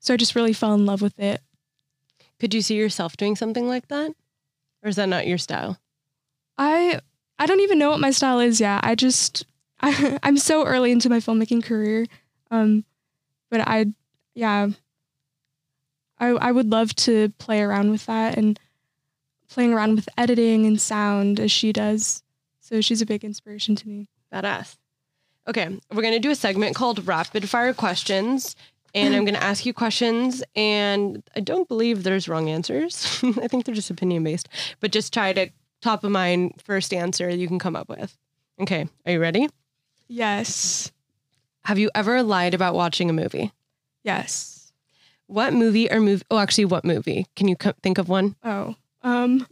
so 0.00 0.14
I 0.14 0.16
just 0.16 0.34
really 0.34 0.52
fell 0.52 0.74
in 0.74 0.86
love 0.86 1.02
with 1.02 1.18
it. 1.18 1.42
Could 2.40 2.54
you 2.54 2.62
see 2.62 2.76
yourself 2.76 3.16
doing 3.16 3.36
something 3.36 3.66
like 3.66 3.88
that? 3.88 4.12
Or 4.82 4.88
is 4.88 4.96
that 4.96 5.08
not 5.08 5.26
your 5.26 5.38
style? 5.38 5.78
I 6.56 7.00
I 7.38 7.46
don't 7.46 7.60
even 7.60 7.78
know 7.78 7.90
what 7.90 8.00
my 8.00 8.10
style 8.10 8.40
is 8.40 8.60
yet. 8.60 8.80
I 8.84 8.94
just 8.94 9.44
I, 9.80 10.18
I'm 10.22 10.38
so 10.38 10.64
early 10.64 10.92
into 10.92 11.10
my 11.10 11.18
filmmaking 11.18 11.64
career. 11.64 12.06
Um, 12.50 12.84
but 13.50 13.60
I 13.60 13.86
yeah. 14.34 14.68
I 16.20 16.28
I 16.28 16.52
would 16.52 16.70
love 16.70 16.94
to 16.96 17.30
play 17.38 17.62
around 17.62 17.90
with 17.90 18.06
that 18.06 18.36
and 18.36 18.58
playing 19.48 19.72
around 19.72 19.96
with 19.96 20.08
editing 20.16 20.66
and 20.66 20.80
sound 20.80 21.40
as 21.40 21.50
she 21.50 21.72
does. 21.72 22.22
So 22.60 22.80
she's 22.80 23.00
a 23.00 23.06
big 23.06 23.24
inspiration 23.24 23.76
to 23.76 23.88
me. 23.88 24.08
Badass. 24.32 24.76
Okay, 25.48 25.78
we're 25.92 26.02
gonna 26.02 26.18
do 26.18 26.30
a 26.30 26.34
segment 26.34 26.76
called 26.76 27.06
rapid 27.06 27.48
fire 27.48 27.72
questions, 27.72 28.54
and 28.94 29.14
I'm 29.14 29.24
gonna 29.24 29.38
ask 29.38 29.64
you 29.64 29.72
questions, 29.72 30.44
and 30.54 31.22
I 31.34 31.40
don't 31.40 31.66
believe 31.66 32.02
there's 32.02 32.28
wrong 32.28 32.50
answers. 32.50 33.20
I 33.42 33.48
think 33.48 33.64
they're 33.64 33.74
just 33.74 33.90
opinion 33.90 34.24
based, 34.24 34.48
but 34.80 34.92
just 34.92 35.14
try 35.14 35.32
to 35.32 35.48
top 35.80 36.04
of 36.04 36.10
mind 36.10 36.60
first 36.62 36.92
answer 36.92 37.30
you 37.30 37.48
can 37.48 37.58
come 37.58 37.76
up 37.76 37.88
with. 37.88 38.16
Okay, 38.60 38.88
are 39.06 39.12
you 39.12 39.20
ready? 39.20 39.48
Yes. 40.08 40.92
Have 41.64 41.78
you 41.78 41.90
ever 41.94 42.22
lied 42.22 42.54
about 42.54 42.74
watching 42.74 43.08
a 43.08 43.12
movie? 43.14 43.52
Yes. 44.02 44.57
What 45.28 45.52
movie 45.54 45.90
or 45.90 46.00
movie? 46.00 46.24
Oh, 46.30 46.38
actually, 46.38 46.64
what 46.66 46.84
movie? 46.84 47.26
Can 47.36 47.46
you 47.48 47.54
co- 47.56 47.72
think 47.82 47.98
of 47.98 48.08
one? 48.08 48.34
Oh. 48.42 48.74
Um 49.02 49.46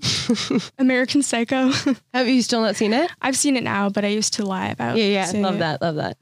American 0.78 1.22
Psycho. 1.22 1.70
Have 2.14 2.26
you 2.28 2.42
still 2.42 2.60
not 2.62 2.74
seen 2.76 2.92
it? 2.92 3.10
I've 3.22 3.36
seen 3.36 3.56
it 3.56 3.62
now, 3.62 3.88
but 3.88 4.04
I 4.04 4.08
used 4.08 4.32
to 4.34 4.44
lie 4.44 4.68
about 4.68 4.96
it. 4.96 5.00
Yeah, 5.02 5.30
yeah, 5.32 5.40
love 5.40 5.54
it. 5.56 5.58
that, 5.58 5.80
love 5.82 5.94
that. 5.96 6.18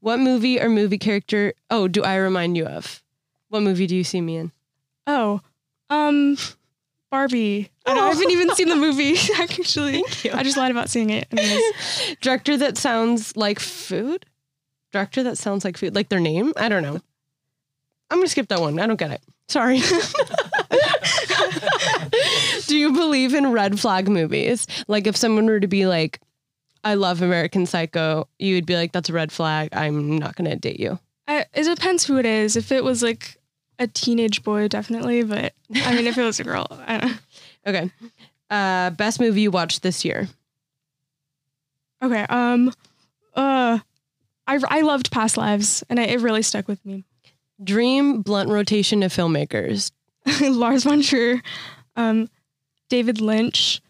What 0.00 0.20
movie 0.20 0.60
or 0.60 0.68
movie 0.68 0.98
character? 0.98 1.54
Oh, 1.70 1.88
do 1.88 2.02
I 2.04 2.16
remind 2.16 2.56
you 2.56 2.66
of? 2.66 3.02
What 3.48 3.62
movie 3.62 3.86
do 3.86 3.96
you 3.96 4.04
see 4.04 4.20
me 4.20 4.36
in? 4.36 4.52
Oh, 5.06 5.40
um, 5.88 6.36
Barbie. 7.10 7.70
I, 7.86 7.94
don't- 7.94 8.04
I 8.04 8.08
haven't 8.08 8.30
even 8.30 8.54
seen 8.54 8.68
the 8.68 8.76
movie 8.76 9.14
actually. 9.38 10.02
I 10.32 10.42
just 10.42 10.56
lied 10.58 10.70
about 10.70 10.90
seeing 10.90 11.10
it. 11.10 11.28
Anyways. 11.32 12.16
Director 12.20 12.56
that 12.58 12.76
sounds 12.76 13.36
like 13.36 13.58
food? 13.60 14.26
Director 14.92 15.22
that 15.22 15.38
sounds 15.38 15.64
like 15.64 15.76
food, 15.78 15.94
like 15.94 16.08
their 16.08 16.20
name? 16.20 16.52
I 16.56 16.68
don't 16.68 16.82
know. 16.82 17.00
I'm 18.10 18.18
gonna 18.18 18.28
skip 18.28 18.48
that 18.48 18.60
one. 18.60 18.78
I 18.78 18.86
don't 18.86 18.98
get 18.98 19.10
it. 19.10 19.22
Sorry. 19.48 19.80
Do 22.66 22.76
you 22.76 22.92
believe 22.92 23.34
in 23.34 23.52
red 23.52 23.78
flag 23.80 24.08
movies? 24.08 24.66
Like 24.88 25.06
if 25.06 25.16
someone 25.16 25.46
were 25.46 25.60
to 25.60 25.66
be 25.66 25.86
like, 25.86 26.20
I 26.84 26.94
love 26.94 27.22
American 27.22 27.66
Psycho, 27.66 28.28
you 28.38 28.54
would 28.54 28.66
be 28.66 28.76
like, 28.76 28.92
that's 28.92 29.08
a 29.08 29.12
red 29.12 29.32
flag. 29.32 29.70
I'm 29.72 30.18
not 30.18 30.36
gonna 30.36 30.56
date 30.56 30.80
you. 30.80 30.98
I, 31.28 31.46
it 31.54 31.64
depends 31.64 32.04
who 32.04 32.18
it 32.18 32.26
is. 32.26 32.56
If 32.56 32.70
it 32.70 32.84
was 32.84 33.02
like 33.02 33.38
a 33.78 33.86
teenage 33.86 34.42
boy, 34.42 34.68
definitely. 34.68 35.22
But 35.22 35.52
I 35.74 35.94
mean, 35.94 36.06
if 36.06 36.16
it 36.16 36.22
was 36.22 36.38
a 36.40 36.44
girl, 36.44 36.66
I 36.86 36.98
don't. 36.98 37.20
Okay. 37.66 37.90
Uh 38.50 38.90
best 38.90 39.18
movie 39.20 39.42
you 39.42 39.50
watched 39.50 39.82
this 39.82 40.04
year. 40.04 40.28
Okay. 42.02 42.22
Um. 42.28 42.72
Uh. 43.34 43.80
I 44.46 44.60
I 44.68 44.80
loved 44.82 45.10
Past 45.10 45.36
Lives, 45.36 45.82
and 45.90 45.98
I, 45.98 46.04
it 46.04 46.20
really 46.20 46.42
stuck 46.42 46.68
with 46.68 46.84
me. 46.86 47.04
Dream 47.62 48.22
blunt 48.22 48.50
rotation 48.50 49.02
of 49.02 49.12
filmmakers. 49.12 49.92
Lars 50.40 50.84
von 50.84 51.02
Trier, 51.02 51.40
um, 51.94 52.28
David 52.88 53.20
Lynch, 53.20 53.80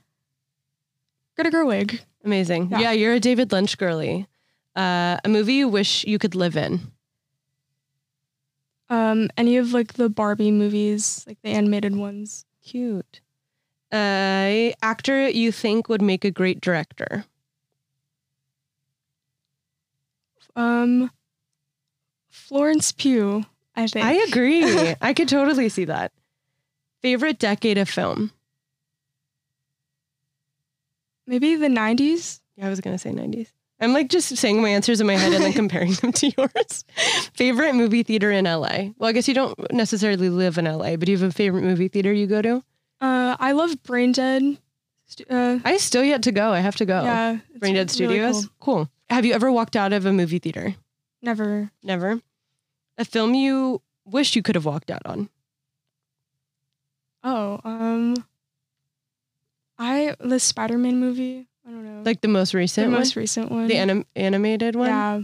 Greta 1.36 1.50
Gerwig. 1.50 2.00
Amazing. 2.24 2.70
Yeah. 2.70 2.80
Yeah, 2.80 2.92
you're 2.92 3.14
a 3.14 3.20
David 3.20 3.52
Lynch 3.52 3.78
girly. 3.78 4.26
Uh, 4.74 5.16
a 5.24 5.28
movie 5.28 5.54
you 5.54 5.68
wish 5.68 6.04
you 6.04 6.18
could 6.18 6.34
live 6.34 6.56
in. 6.56 6.80
Um, 8.88 9.28
any 9.36 9.56
of 9.56 9.72
like 9.72 9.94
the 9.94 10.08
Barbie 10.08 10.50
movies, 10.50 11.24
like 11.26 11.38
the 11.42 11.50
animated 11.50 11.96
ones. 11.96 12.44
Cute. 12.64 13.20
Uh, 13.92 14.72
actor 14.82 15.28
you 15.28 15.52
think 15.52 15.88
would 15.88 16.02
make 16.02 16.24
a 16.24 16.30
great 16.30 16.60
director. 16.60 17.24
Um, 20.54 21.10
Florence 22.30 22.92
Pugh, 22.92 23.44
I 23.76 23.86
think. 23.86 24.04
I 24.06 24.12
agree. 24.28 24.94
I 25.00 25.12
could 25.14 25.28
totally 25.28 25.68
see 25.68 25.84
that. 25.86 26.12
Favorite 27.02 27.38
decade 27.38 27.78
of 27.78 27.88
film. 27.88 28.32
Maybe 31.26 31.56
the 31.56 31.68
'90s. 31.68 32.40
Yeah, 32.56 32.66
I 32.66 32.70
was 32.70 32.80
gonna 32.80 32.98
say 32.98 33.10
90s. 33.10 33.48
I'm 33.80 33.92
like 33.92 34.08
just 34.08 34.34
saying 34.36 34.62
my 34.62 34.70
answers 34.70 35.02
in 35.02 35.06
my 35.06 35.16
head 35.16 35.34
and 35.34 35.44
then 35.44 35.52
comparing 35.64 35.92
them 35.94 36.12
to 36.12 36.32
yours. 36.38 36.84
favorite 37.34 37.74
movie 37.74 38.02
theater 38.02 38.30
in 38.30 38.46
LA. 38.46 38.92
Well, 38.96 39.10
I 39.10 39.12
guess 39.12 39.28
you 39.28 39.34
don't 39.34 39.70
necessarily 39.72 40.30
live 40.30 40.56
in 40.56 40.64
LA, 40.64 40.96
but 40.96 41.00
do 41.00 41.12
you 41.12 41.18
have 41.18 41.28
a 41.28 41.32
favorite 41.32 41.62
movie 41.62 41.88
theater 41.88 42.12
you 42.12 42.26
go 42.26 42.40
to? 42.40 42.62
Uh, 43.02 43.36
I 43.38 43.52
love 43.52 43.82
Brain 43.82 44.12
Dead. 44.12 44.56
Uh, 45.28 45.58
I 45.64 45.76
still 45.76 46.02
yet 46.02 46.22
to 46.22 46.32
go. 46.32 46.52
I 46.52 46.60
have 46.60 46.76
to 46.76 46.86
go. 46.86 47.02
yeah, 47.02 47.38
Brain 47.58 47.74
Dead 47.74 47.90
really 48.00 48.16
Studios. 48.16 48.46
cool. 48.58 48.76
cool. 48.76 48.90
Have 49.10 49.26
you 49.26 49.34
ever 49.34 49.52
walked 49.52 49.76
out 49.76 49.92
of 49.92 50.06
a 50.06 50.12
movie 50.12 50.38
theater? 50.38 50.74
Never. 51.20 51.70
Never. 51.82 52.20
A 52.98 53.04
film 53.04 53.34
you 53.34 53.82
wish 54.04 54.34
you 54.36 54.42
could 54.42 54.54
have 54.54 54.64
walked 54.64 54.90
out 54.90 55.02
on. 55.04 55.28
Oh, 57.22 57.60
um, 57.64 58.14
I 59.78 60.14
the 60.20 60.38
Spider-Man 60.40 60.98
movie. 61.00 61.48
I 61.66 61.70
don't 61.70 61.84
know. 61.84 62.02
Like 62.04 62.20
the 62.20 62.28
most 62.28 62.52
the 62.52 62.58
recent 62.58 62.90
one? 62.90 63.00
most 63.00 63.16
recent 63.16 63.50
one. 63.50 63.66
the 63.66 63.76
anim- 63.76 64.06
animated 64.14 64.76
one? 64.76 64.88
Yeah, 64.88 65.20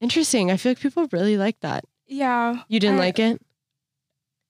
Interesting. 0.00 0.50
I 0.50 0.56
feel 0.56 0.70
like 0.72 0.80
people 0.80 1.08
really 1.12 1.36
like 1.36 1.58
that. 1.60 1.84
yeah. 2.06 2.62
You 2.68 2.80
didn't 2.80 2.96
I- 2.96 3.00
like 3.06 3.18
it? 3.18 3.40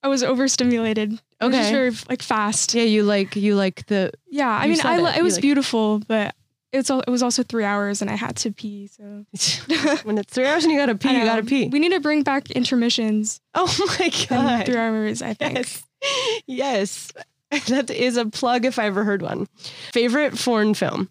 I 0.03 0.07
was 0.09 0.23
overstimulated. 0.23 1.13
It 1.15 1.45
was 1.45 1.53
just 1.55 1.69
Okay. 1.69 1.73
very 1.73 1.91
like 2.09 2.23
fast. 2.23 2.73
Yeah, 2.75 2.85
you 2.85 3.03
like 3.03 3.35
you 3.37 3.57
like 3.57 3.85
the 3.87 4.13
Yeah, 4.31 4.49
I 4.49 4.67
mean, 4.69 4.79
I 4.85 4.99
it. 5.01 5.19
it 5.19 5.23
was 5.25 5.35
like- 5.35 5.43
beautiful, 5.43 5.99
but 6.07 6.35
it's 6.73 6.91
all, 6.91 7.01
it 7.01 7.09
was 7.11 7.23
also 7.23 7.43
three 7.43 7.65
hours, 7.65 8.03
and 8.03 8.11
I 8.11 8.15
had 8.17 8.37
to 8.39 8.51
pee. 8.51 8.89
So 8.89 9.03
when 10.05 10.19
it's 10.19 10.33
three 10.33 10.47
hours 10.47 10.65
and 10.65 10.73
you 10.73 10.79
gotta 10.79 10.95
pee, 10.97 11.17
you 11.17 11.25
gotta 11.25 11.43
pee. 11.45 11.69
We 11.69 11.79
need 11.79 11.93
to 11.93 12.01
bring 12.01 12.23
back 12.23 12.51
intermissions. 12.51 13.41
oh 13.55 13.75
my 13.99 14.11
god. 14.29 14.67
three 14.67 14.77
hours, 14.77 15.23
I 15.23 15.35
think. 15.35 15.57
Yes. 15.59 15.85
Yes. 16.47 17.13
That 17.69 17.89
is 17.91 18.17
a 18.19 18.27
plug 18.27 18.67
if 18.67 18.79
I 18.79 18.85
ever 18.87 19.05
heard 19.05 19.23
one. 19.23 19.49
Favorite 19.93 20.37
foreign 20.39 20.75
film. 20.75 21.09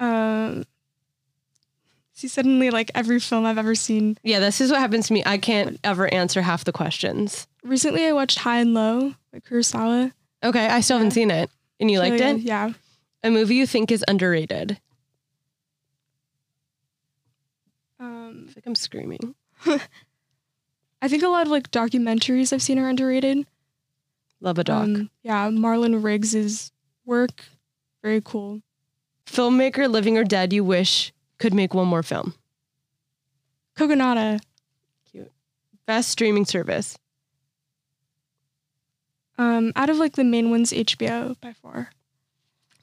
Um, 0.00 0.64
see, 2.12 2.28
suddenly, 2.28 2.70
like 2.70 2.90
every 2.94 3.20
film 3.20 3.46
I've 3.46 3.58
ever 3.58 3.74
seen. 3.74 4.18
Yeah, 4.22 4.40
this 4.40 4.60
is 4.60 4.70
what 4.70 4.80
happens 4.80 5.06
to 5.08 5.12
me. 5.12 5.22
I 5.24 5.38
can't 5.38 5.78
ever 5.84 6.12
answer 6.12 6.42
half 6.42 6.64
the 6.64 6.72
questions. 6.72 7.46
Recently, 7.62 8.04
I 8.06 8.12
watched 8.12 8.38
High 8.40 8.58
and 8.58 8.74
Low 8.74 9.14
by 9.32 9.38
Kurosawa. 9.40 10.12
Okay, 10.42 10.66
I 10.66 10.80
still 10.80 10.98
haven't 10.98 11.12
seen 11.12 11.30
it. 11.30 11.50
And 11.80 11.90
you 11.90 11.98
liked 11.98 12.14
Really 12.20 12.24
it? 12.24 12.34
good, 12.38 12.42
Yeah. 12.42 12.72
A 13.26 13.30
movie 13.30 13.56
you 13.56 13.66
think 13.66 13.90
is 13.90 14.04
underrated. 14.06 14.78
Um, 17.98 18.46
I 18.48 18.52
think 18.52 18.66
I'm 18.66 18.76
screaming. 18.76 19.34
I 19.66 21.08
think 21.08 21.24
a 21.24 21.28
lot 21.28 21.44
of 21.44 21.50
like 21.50 21.72
documentaries 21.72 22.52
I've 22.52 22.62
seen 22.62 22.78
are 22.78 22.88
underrated. 22.88 23.44
Love 24.40 24.60
a 24.60 24.64
doc. 24.64 24.84
Um, 24.84 25.10
yeah, 25.24 25.48
Marlon 25.48 26.04
Riggs's 26.04 26.70
work, 27.04 27.42
very 28.00 28.22
cool. 28.24 28.62
Filmmaker, 29.26 29.90
living 29.90 30.16
or 30.16 30.22
dead, 30.22 30.52
you 30.52 30.62
wish 30.62 31.12
could 31.40 31.52
make 31.52 31.74
one 31.74 31.88
more 31.88 32.04
film. 32.04 32.32
Kogonada. 33.76 34.38
Cute. 35.10 35.32
Best 35.84 36.10
streaming 36.10 36.44
service. 36.44 36.96
Um, 39.36 39.72
out 39.74 39.90
of 39.90 39.96
like 39.96 40.12
the 40.12 40.22
main 40.22 40.52
ones, 40.52 40.70
HBO 40.70 41.34
by 41.40 41.54
far. 41.54 41.90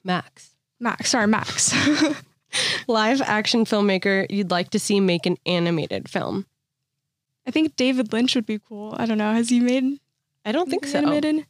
Max. 0.04 0.50
Max, 0.78 1.10
sorry, 1.10 1.26
Max. 1.26 1.74
Live 2.86 3.20
action 3.22 3.64
filmmaker 3.64 4.26
you'd 4.30 4.50
like 4.50 4.70
to 4.70 4.78
see 4.78 5.00
make 5.00 5.26
an 5.26 5.38
animated 5.44 6.08
film. 6.08 6.46
I 7.46 7.50
think 7.50 7.74
David 7.76 8.12
Lynch 8.12 8.34
would 8.34 8.46
be 8.46 8.58
cool. 8.58 8.94
I 8.96 9.06
don't 9.06 9.18
know. 9.18 9.32
Has 9.32 9.48
he 9.48 9.60
made 9.60 9.98
I 10.44 10.52
don't 10.52 10.70
think 10.70 10.86
so. 10.86 10.98
animated? 10.98 11.46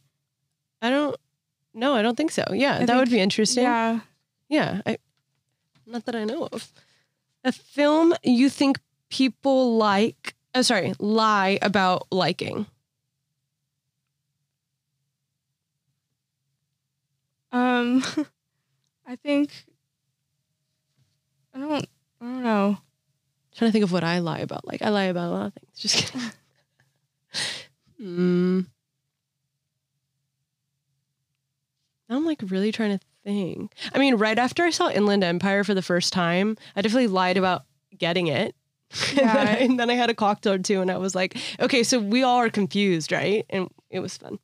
I 0.81 0.89
don't. 0.89 1.15
No, 1.73 1.93
I 1.93 2.01
don't 2.01 2.15
think 2.15 2.31
so. 2.31 2.43
Yeah, 2.51 2.79
I 2.79 2.85
that 2.85 2.97
would 2.97 3.11
be 3.11 3.19
interesting. 3.19 3.63
Yeah. 3.63 3.99
Yeah, 4.47 4.81
I, 4.85 4.97
not 5.85 6.05
that 6.05 6.15
I 6.15 6.23
know 6.23 6.47
of. 6.51 6.71
A 7.43 7.51
film 7.51 8.13
you 8.23 8.49
think 8.49 8.79
people 9.09 9.77
like, 9.77 10.35
oh, 10.53 10.61
sorry, 10.61 10.93
lie 10.99 11.59
about 11.61 12.07
liking. 12.11 12.65
Um, 17.51 18.03
I 19.05 19.15
think 19.15 19.51
I 21.53 21.59
don't 21.59 21.71
I 22.21 22.25
don't 22.25 22.43
know. 22.43 22.77
trying 23.55 23.69
to 23.69 23.71
think 23.71 23.83
of 23.83 23.91
what 23.91 24.03
I 24.03 24.19
lie 24.19 24.39
about. 24.39 24.65
Like 24.67 24.81
I 24.81 24.89
lie 24.89 25.03
about 25.05 25.29
a 25.29 25.31
lot 25.33 25.45
of 25.47 25.53
things. 25.53 25.71
Just 25.77 26.11
kidding. 26.11 26.31
Hmm. 27.99 28.59
Now 32.09 32.17
I'm 32.17 32.25
like 32.25 32.41
really 32.47 32.71
trying 32.71 32.97
to 32.97 33.05
think. 33.23 33.73
I 33.93 33.97
mean, 33.99 34.15
right 34.15 34.37
after 34.37 34.63
I 34.63 34.69
saw 34.69 34.89
Inland 34.89 35.23
Empire 35.23 35.63
for 35.63 35.73
the 35.73 35.81
first 35.81 36.13
time, 36.13 36.57
I 36.75 36.81
definitely 36.81 37.07
lied 37.07 37.37
about 37.37 37.63
getting 37.97 38.27
it. 38.27 38.55
and, 39.09 39.17
then 39.17 39.27
I, 39.47 39.57
Yeah. 39.57 39.63
and 39.65 39.79
then 39.79 39.89
I 39.89 39.95
had 39.95 40.09
a 40.09 40.13
cocktail 40.13 40.53
or 40.53 40.59
two, 40.59 40.81
and 40.81 40.91
I 40.91 40.97
was 40.97 41.15
like, 41.15 41.35
okay, 41.59 41.81
so 41.83 41.99
we 41.99 42.21
all 42.21 42.37
are 42.37 42.49
confused, 42.49 43.11
right? 43.11 43.43
And 43.49 43.67
it 43.89 43.99
was 43.99 44.17
fun. 44.17 44.37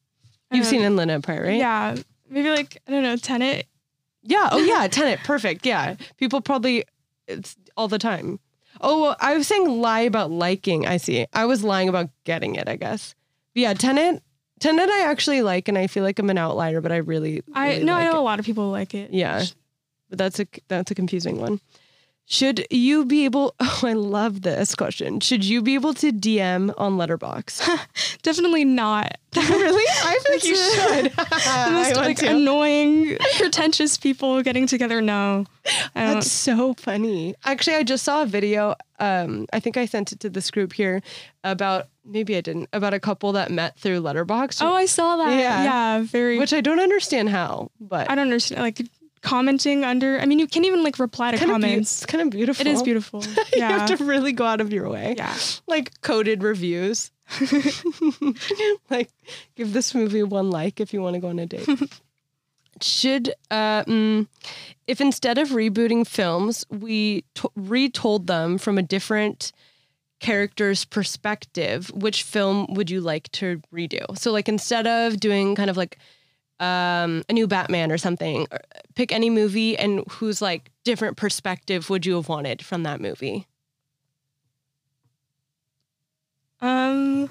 You've 0.51 0.65
seen 0.65 0.81
Inland 0.81 1.11
Empire, 1.11 1.43
right? 1.43 1.57
Yeah, 1.57 1.95
maybe 2.27 2.49
like 2.49 2.81
I 2.87 2.91
don't 2.91 3.03
know, 3.03 3.15
Tenet. 3.15 3.67
Yeah. 4.23 4.49
Oh, 4.51 4.59
yeah. 4.59 4.87
Tenet. 4.91 5.19
Perfect. 5.23 5.65
Yeah. 5.65 5.95
People 6.17 6.41
probably 6.41 6.85
it's 7.27 7.55
all 7.77 7.87
the 7.87 7.99
time. 7.99 8.39
Oh, 8.79 9.15
I 9.19 9.35
was 9.35 9.47
saying 9.47 9.81
lie 9.81 10.01
about 10.01 10.31
liking. 10.31 10.87
I 10.87 10.97
see. 10.97 11.25
I 11.33 11.45
was 11.45 11.63
lying 11.63 11.89
about 11.89 12.09
getting 12.23 12.55
it. 12.55 12.67
I 12.67 12.75
guess. 12.75 13.15
But 13.53 13.61
yeah. 13.61 13.73
Tenet. 13.73 14.23
Tenet. 14.59 14.89
I 14.89 15.05
actually 15.05 15.41
like, 15.41 15.67
and 15.67 15.77
I 15.77 15.87
feel 15.87 16.03
like 16.03 16.19
I'm 16.19 16.29
an 16.29 16.37
outlier, 16.37 16.81
but 16.81 16.91
I 16.91 16.97
really. 16.97 17.43
I 17.53 17.73
really 17.73 17.83
know 17.83 17.95
I 17.95 18.03
know 18.05 18.11
it. 18.11 18.17
a 18.17 18.21
lot 18.21 18.39
of 18.39 18.45
people 18.45 18.69
like 18.69 18.93
it. 18.93 19.11
Yeah. 19.11 19.43
But 20.09 20.17
that's 20.17 20.39
a 20.39 20.47
that's 20.67 20.91
a 20.91 20.95
confusing 20.95 21.39
one. 21.39 21.59
Should 22.25 22.65
you 22.69 23.05
be 23.05 23.25
able? 23.25 23.55
Oh, 23.83 23.87
I 23.87 23.93
love 23.93 24.41
this 24.43 24.75
question. 24.75 25.19
Should 25.21 25.43
you 25.43 25.61
be 25.61 25.73
able 25.73 25.93
to 25.95 26.11
DM 26.11 26.71
on 26.77 26.97
Letterbox? 26.97 27.67
Definitely 28.21 28.63
not. 28.63 29.17
really? 29.35 29.83
I 30.03 30.19
think 30.23 30.43
you 30.43 30.55
should. 30.55 31.11
the 31.11 31.69
most 31.71 31.95
like 31.95 32.21
annoying, 32.21 33.17
pretentious 33.37 33.97
people 33.97 34.43
getting 34.43 34.67
together. 34.67 35.01
No, 35.01 35.45
That's 35.95 36.31
so 36.31 36.73
funny. 36.75 37.33
Actually, 37.43 37.77
I 37.77 37.83
just 37.83 38.03
saw 38.03 38.21
a 38.23 38.25
video. 38.25 38.75
Um, 38.99 39.47
I 39.51 39.59
think 39.59 39.77
I 39.77 39.85
sent 39.85 40.11
it 40.11 40.19
to 40.19 40.29
this 40.29 40.51
group 40.51 40.73
here 40.73 41.01
about 41.43 41.87
maybe 42.05 42.35
I 42.35 42.41
didn't 42.41 42.69
about 42.73 42.93
a 42.93 42.99
couple 42.99 43.31
that 43.31 43.51
met 43.51 43.79
through 43.79 43.99
Letterbox. 44.01 44.61
Oh, 44.61 44.73
I 44.73 44.85
saw 44.85 45.17
that. 45.17 45.31
Yeah. 45.31 45.63
Yeah, 45.63 46.01
very. 46.03 46.37
which 46.37 46.53
I 46.53 46.61
don't 46.61 46.79
understand 46.79 47.29
how, 47.29 47.71
but 47.79 48.09
I 48.11 48.15
don't 48.15 48.27
understand. 48.27 48.61
Like 48.61 48.81
commenting 49.21 49.83
under. 49.83 50.19
I 50.19 50.25
mean, 50.25 50.39
you 50.39 50.47
can't 50.47 50.65
even 50.65 50.83
like 50.83 50.99
reply 50.99 51.31
to 51.31 51.37
kind 51.37 51.51
comments. 51.51 52.01
it's 52.01 52.05
kind 52.05 52.21
of 52.21 52.29
beautiful. 52.29 52.65
It 52.65 52.69
is 52.69 52.83
beautiful. 52.83 53.23
you 53.53 53.61
have 53.61 53.87
to 53.95 54.03
really 54.03 54.31
go 54.31 54.45
out 54.45 54.61
of 54.61 54.73
your 54.73 54.89
way. 54.89 55.15
yeah. 55.17 55.35
like 55.67 56.01
coded 56.01 56.43
reviews. 56.43 57.11
like, 58.89 59.09
give 59.55 59.73
this 59.73 59.95
movie 59.95 60.23
one 60.23 60.49
like 60.49 60.79
if 60.79 60.93
you 60.93 61.01
want 61.01 61.13
to 61.15 61.19
go 61.19 61.29
on 61.29 61.39
a 61.39 61.45
date. 61.45 61.67
Should, 62.81 63.33
uh, 63.51 63.83
mm, 63.83 64.27
if 64.87 64.99
instead 64.99 65.37
of 65.37 65.49
rebooting 65.49 66.05
films, 66.07 66.65
we 66.69 67.23
to- 67.35 67.51
retold 67.55 68.27
them 68.27 68.57
from 68.57 68.77
a 68.77 68.81
different 68.81 69.51
character's 70.19 70.85
perspective, 70.85 71.91
which 71.93 72.23
film 72.23 72.67
would 72.73 72.89
you 72.89 73.01
like 73.01 73.31
to 73.33 73.61
redo? 73.73 74.17
So, 74.17 74.31
like, 74.31 74.49
instead 74.49 74.87
of 74.87 75.19
doing 75.19 75.55
kind 75.55 75.69
of 75.69 75.77
like 75.77 75.97
um, 76.61 77.23
a 77.27 77.33
new 77.33 77.47
Batman 77.47 77.91
or 77.91 77.97
something, 77.97 78.47
pick 78.95 79.11
any 79.11 79.29
movie 79.29 79.77
and 79.77 80.03
whose 80.09 80.41
like 80.41 80.71
different 80.85 81.17
perspective 81.17 81.89
would 81.89 82.05
you 82.05 82.15
have 82.15 82.29
wanted 82.29 82.63
from 82.63 82.83
that 82.83 83.01
movie? 83.01 83.47
Um. 86.61 87.29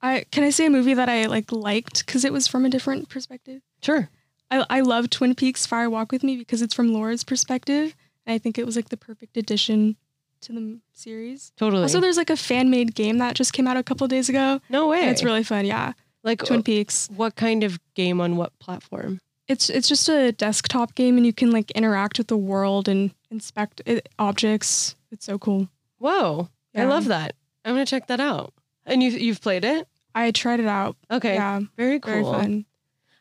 I 0.00 0.24
can 0.30 0.44
I 0.44 0.50
say 0.50 0.66
a 0.66 0.70
movie 0.70 0.94
that 0.94 1.08
I 1.08 1.26
like 1.26 1.50
liked 1.50 2.06
because 2.06 2.24
it 2.24 2.32
was 2.32 2.46
from 2.46 2.64
a 2.64 2.70
different 2.70 3.08
perspective. 3.08 3.62
Sure. 3.82 4.08
I 4.50 4.64
I 4.70 4.80
love 4.80 5.10
Twin 5.10 5.34
Peaks 5.34 5.66
Fire 5.66 5.90
Walk 5.90 6.12
with 6.12 6.22
Me 6.22 6.36
because 6.36 6.62
it's 6.62 6.72
from 6.72 6.92
Laura's 6.92 7.24
perspective, 7.24 7.96
and 8.24 8.32
I 8.32 8.38
think 8.38 8.58
it 8.58 8.64
was 8.64 8.76
like 8.76 8.90
the 8.90 8.96
perfect 8.96 9.36
addition 9.36 9.96
to 10.42 10.52
the 10.52 10.78
series. 10.92 11.50
Totally. 11.56 11.82
Also, 11.82 11.98
there's 11.98 12.16
like 12.16 12.30
a 12.30 12.36
fan 12.36 12.70
made 12.70 12.94
game 12.94 13.18
that 13.18 13.34
just 13.34 13.52
came 13.52 13.66
out 13.66 13.76
a 13.76 13.82
couple 13.82 14.06
days 14.06 14.28
ago. 14.28 14.60
no 14.70 14.86
way. 14.86 15.00
And 15.00 15.10
it's 15.10 15.24
really 15.24 15.42
fun. 15.42 15.64
Yeah, 15.66 15.94
like 16.24 16.44
Twin 16.44 16.60
uh, 16.60 16.62
Peaks. 16.62 17.08
what 17.14 17.36
kind 17.36 17.64
of 17.64 17.78
game 17.94 18.20
on 18.20 18.36
what 18.36 18.58
platform? 18.58 19.20
It's 19.46 19.70
it's 19.70 19.88
just 19.88 20.08
a 20.08 20.32
desktop 20.32 20.94
game, 20.94 21.16
and 21.16 21.24
you 21.24 21.32
can 21.32 21.50
like 21.50 21.70
interact 21.72 22.18
with 22.18 22.26
the 22.26 22.36
world 22.36 22.88
and 22.88 23.12
inspect 23.30 23.80
it, 23.86 24.08
objects. 24.18 24.94
It's 25.10 25.24
so 25.24 25.38
cool. 25.38 25.68
Whoa, 25.98 26.48
I 26.74 26.84
love 26.84 27.06
that. 27.06 27.34
I'm 27.64 27.74
gonna 27.74 27.86
check 27.86 28.06
that 28.08 28.20
out. 28.20 28.52
And 28.84 29.02
you 29.02 29.10
you've 29.10 29.40
played 29.40 29.64
it? 29.64 29.88
I 30.14 30.30
tried 30.32 30.60
it 30.60 30.66
out. 30.66 30.96
Okay, 31.10 31.34
Yeah, 31.34 31.60
very 31.76 31.98
cool. 32.00 32.12
very 32.12 32.24
fun. 32.24 32.64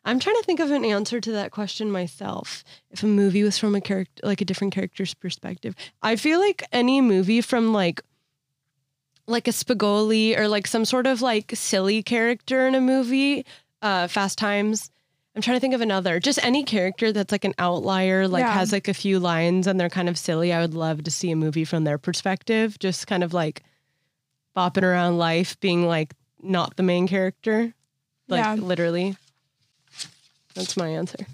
I'm 0.04 0.20
trying 0.20 0.38
to 0.38 0.44
think 0.44 0.62
of 0.62 0.72
an 0.72 0.86
answer 0.86 1.20
to 1.20 1.32
that 1.34 1.52
question 1.52 1.92
myself. 1.92 2.64
If 2.92 3.04
a 3.04 3.08
movie 3.08 3.44
was 3.44 3.58
from 3.58 3.76
a 3.76 3.82
character, 3.82 4.26
like 4.26 4.40
a 4.40 4.46
different 4.46 4.74
character's 4.74 5.14
perspective, 5.14 5.76
I 6.02 6.16
feel 6.16 6.40
like 6.40 6.64
any 6.72 7.02
movie 7.02 7.42
from 7.42 7.74
like, 7.74 8.02
like 9.28 9.48
a 9.48 9.52
Spicoli 9.52 10.38
or 10.38 10.48
like 10.48 10.68
some 10.68 10.86
sort 10.86 11.06
of 11.08 11.22
like 11.22 11.52
silly 11.54 12.02
character 12.02 12.68
in 12.68 12.76
a 12.76 12.82
movie, 12.82 13.46
uh, 13.82 14.08
Fast 14.08 14.38
Times. 14.38 14.90
I'm 15.36 15.42
trying 15.42 15.58
to 15.58 15.60
think 15.62 15.76
of 15.76 15.82
another. 15.82 16.20
Just 16.20 16.44
any 16.44 16.64
character 16.64 17.12
that's 17.12 17.32
like 17.32 17.44
an 17.46 17.54
outlier, 17.60 18.28
like 18.28 18.42
Yeah. 18.42 18.54
has 18.54 18.72
like 18.72 18.88
a 18.88 18.94
few 18.94 19.20
lines 19.20 19.68
and 19.68 19.80
they're 19.80 19.90
kind 19.90 20.10
of 20.10 20.18
silly. 20.18 20.52
I 20.52 20.62
would 20.62 20.74
love 20.74 21.04
to 21.04 21.12
see 21.12 21.30
a 21.30 21.36
movie 21.36 21.66
from 21.66 21.84
their 21.84 21.98
perspective, 22.00 22.80
just 22.80 23.06
kind 23.06 23.24
of 23.24 23.34
like 23.34 23.62
bopping 24.56 24.82
around 24.84 25.18
life, 25.20 25.60
being 25.60 25.86
like 25.86 26.14
not 26.42 26.76
the 26.76 26.84
main 26.84 27.08
character, 27.08 27.74
like 28.28 28.40
Yeah. 28.44 28.56
literally. 28.56 29.16
That's 30.56 30.76
my 30.76 30.88
answer. 30.88 31.28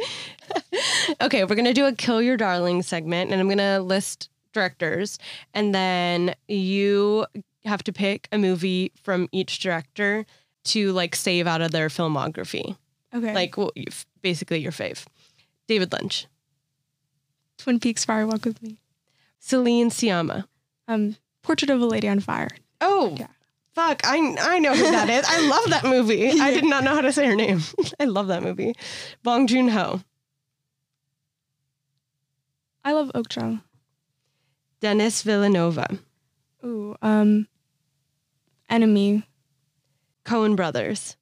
okay, 1.20 1.44
we're 1.44 1.56
gonna 1.56 1.74
do 1.74 1.84
a 1.86 1.92
kill 1.92 2.22
your 2.22 2.36
darling 2.38 2.82
segment, 2.82 3.30
and 3.30 3.40
I'm 3.40 3.48
gonna 3.48 3.80
list 3.80 4.30
directors, 4.52 5.18
and 5.54 5.74
then 5.74 6.34
you 6.48 7.26
have 7.64 7.82
to 7.84 7.92
pick 7.92 8.28
a 8.32 8.38
movie 8.38 8.92
from 9.02 9.28
each 9.32 9.58
director 9.58 10.24
to 10.64 10.92
like 10.92 11.14
save 11.16 11.46
out 11.46 11.60
of 11.60 11.70
their 11.70 11.88
filmography, 11.88 12.76
Okay, 13.14 13.34
like 13.34 13.56
well, 13.56 13.72
basically 14.22 14.58
your 14.60 14.72
fave. 14.72 15.04
David 15.66 15.92
Lynch, 15.92 16.26
Twin 17.58 17.78
Peaks 17.80 18.04
Fire 18.04 18.26
Walk 18.26 18.44
with 18.44 18.62
Me. 18.62 18.78
Céline 19.42 19.86
Sciamma. 19.86 20.46
Um, 20.88 21.16
Portrait 21.42 21.70
of 21.70 21.80
a 21.80 21.86
Lady 21.86 22.08
on 22.08 22.20
Fire. 22.20 22.48
Oh, 22.80 23.14
Yeah. 23.18 23.26
fuck! 23.74 24.00
I 24.04 24.36
I 24.40 24.58
know 24.58 24.74
who 24.74 24.90
that 24.90 25.08
is. 25.10 25.24
I 25.28 25.46
love 25.48 25.70
that 25.70 25.84
movie. 25.84 26.30
I 26.40 26.52
did 26.52 26.64
not 26.64 26.84
know 26.84 26.94
how 26.94 27.00
to 27.02 27.12
say 27.12 27.26
her 27.26 27.36
name. 27.36 27.60
I 28.00 28.04
love 28.04 28.28
that 28.28 28.42
movie. 28.42 28.74
Bong 29.22 29.46
Joon 29.46 29.68
Ho, 29.68 30.00
I 32.84 32.92
love 32.92 33.10
Oak 33.14 33.28
Denis 34.80 35.22
Villeneuve, 35.22 36.00
Ooh, 36.64 36.96
um, 37.02 37.48
Enemy. 38.68 39.24
Coen 40.24 40.56
Brothers. 40.56 41.16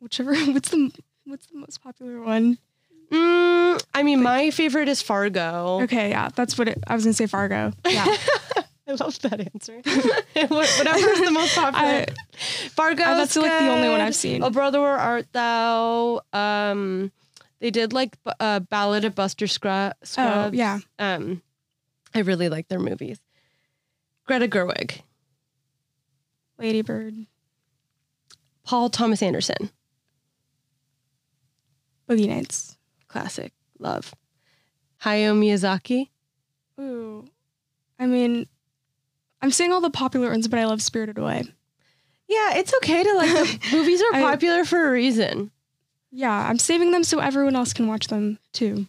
Whichever. 0.00 0.34
What's 0.52 0.70
the 0.70 0.90
What's 1.24 1.46
the 1.46 1.56
most 1.58 1.82
popular 1.82 2.20
one? 2.20 2.58
Mm, 3.10 3.82
I 3.94 4.02
mean, 4.02 4.22
my 4.22 4.50
favorite 4.50 4.88
is 4.88 5.02
Fargo. 5.02 5.80
Okay, 5.82 6.10
yeah, 6.10 6.28
that's 6.34 6.56
what 6.58 6.68
it, 6.68 6.82
I 6.86 6.94
was 6.94 7.04
gonna 7.04 7.14
say. 7.14 7.26
Fargo. 7.26 7.72
Yeah. 7.86 8.04
I 8.86 8.92
love 8.92 9.18
that 9.20 9.40
answer. 9.40 9.76
Whatever 10.48 11.10
is 11.10 11.20
the 11.22 11.30
most 11.30 11.54
popular. 11.54 11.88
I- 11.88 12.06
Fargo. 12.68 13.02
That's, 13.02 13.34
like, 13.34 13.50
the 13.50 13.70
only 13.70 13.88
one 13.88 14.02
I've 14.02 14.14
seen. 14.14 14.42
Oh, 14.42 14.50
brother, 14.50 14.78
where 14.80 14.90
art 14.98 15.26
thou? 15.32 16.20
Um, 16.34 17.10
they 17.64 17.70
did 17.70 17.94
like 17.94 18.18
a 18.26 18.34
uh, 18.42 18.60
Ballad 18.60 19.06
of 19.06 19.14
Buster 19.14 19.46
Scruggs. 19.46 20.16
oh, 20.18 20.50
yeah. 20.52 20.80
Um, 20.98 21.40
I 22.14 22.18
really 22.18 22.50
like 22.50 22.68
their 22.68 22.78
movies. 22.78 23.18
Greta 24.26 24.46
Gerwig, 24.46 25.00
Lady 26.58 26.82
Bird. 26.82 27.14
Paul 28.64 28.90
Thomas 28.90 29.22
Anderson, 29.22 29.70
Boogie 32.06 32.28
Nights. 32.28 32.76
classic, 33.08 33.54
love. 33.78 34.14
Hayao 35.02 35.34
Miyazaki. 35.34 36.10
Ooh. 36.78 37.24
I 37.98 38.04
mean, 38.04 38.46
I'm 39.40 39.50
seeing 39.50 39.72
all 39.72 39.80
the 39.80 39.88
popular 39.88 40.28
ones, 40.28 40.48
but 40.48 40.58
I 40.58 40.66
love 40.66 40.82
Spirited 40.82 41.16
Away. 41.16 41.44
Yeah, 42.28 42.56
it's 42.58 42.74
okay 42.74 43.02
to 43.02 43.14
like 43.14 43.30
the 43.30 43.68
movies 43.72 44.02
are 44.02 44.16
I- 44.16 44.20
popular 44.20 44.66
for 44.66 44.86
a 44.86 44.90
reason. 44.90 45.50
Yeah, 46.16 46.48
I'm 46.48 46.58
saving 46.60 46.92
them 46.92 47.02
so 47.02 47.18
everyone 47.18 47.56
else 47.56 47.72
can 47.72 47.88
watch 47.88 48.06
them 48.06 48.38
too. 48.52 48.86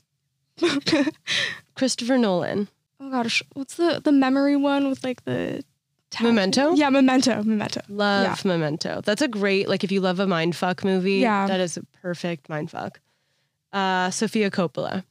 Christopher 1.76 2.18
Nolan. 2.20 2.68
Oh 3.00 3.10
gosh, 3.10 3.42
what's 3.54 3.76
the 3.76 4.00
the 4.04 4.12
memory 4.12 4.56
one 4.56 4.88
with 4.88 5.04
like 5.04 5.26
the 5.26 5.64
tattoo? 6.12 6.26
Memento? 6.28 6.74
Yeah, 6.76 6.90
Memento. 6.90 7.42
Memento. 7.44 7.82
Love 7.90 8.46
Memento. 8.46 9.02
That's 9.04 9.22
a 9.24 9.28
great 9.28 9.68
like 9.68 9.84
if 9.84 9.92
you 9.92 10.02
love 10.02 10.20
a 10.20 10.26
mindfuck 10.26 10.84
movie, 10.84 11.14
Yeah. 11.16 11.48
that 11.48 11.60
is 11.60 11.78
a 11.78 11.84
perfect 12.02 12.48
mindfuck. 12.48 12.98
Uh 13.74 14.12
Sofia 14.12 14.52
Coppola. 14.52 15.04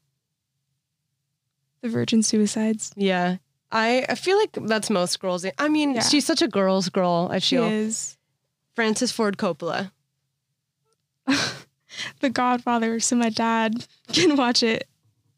The 1.83 1.88
Virgin 1.88 2.22
Suicides. 2.22 2.92
Yeah. 2.96 3.37
I, 3.72 4.07
I 4.09 4.14
feel 4.14 4.38
like 4.38 4.53
that's 4.53 4.88
most 4.88 5.18
girls. 5.18 5.44
I 5.59 5.68
mean, 5.68 5.94
Yeah. 5.96 6.00
she's 6.03 6.24
such 6.24 6.40
a 6.42 6.48
girl's 6.48 6.88
girl, 6.88 7.29
I 7.33 7.40
She 7.40 7.57
feel. 7.57 7.64
is 7.64 8.16
Francis 8.77 9.11
Ford 9.11 9.37
Coppola. 9.37 9.90
The 12.21 12.31
Godfather, 12.31 13.01
so 13.01 13.17
my 13.17 13.29
dad 13.31 13.87
can 14.13 14.37
watch 14.37 14.63
it 14.63 14.89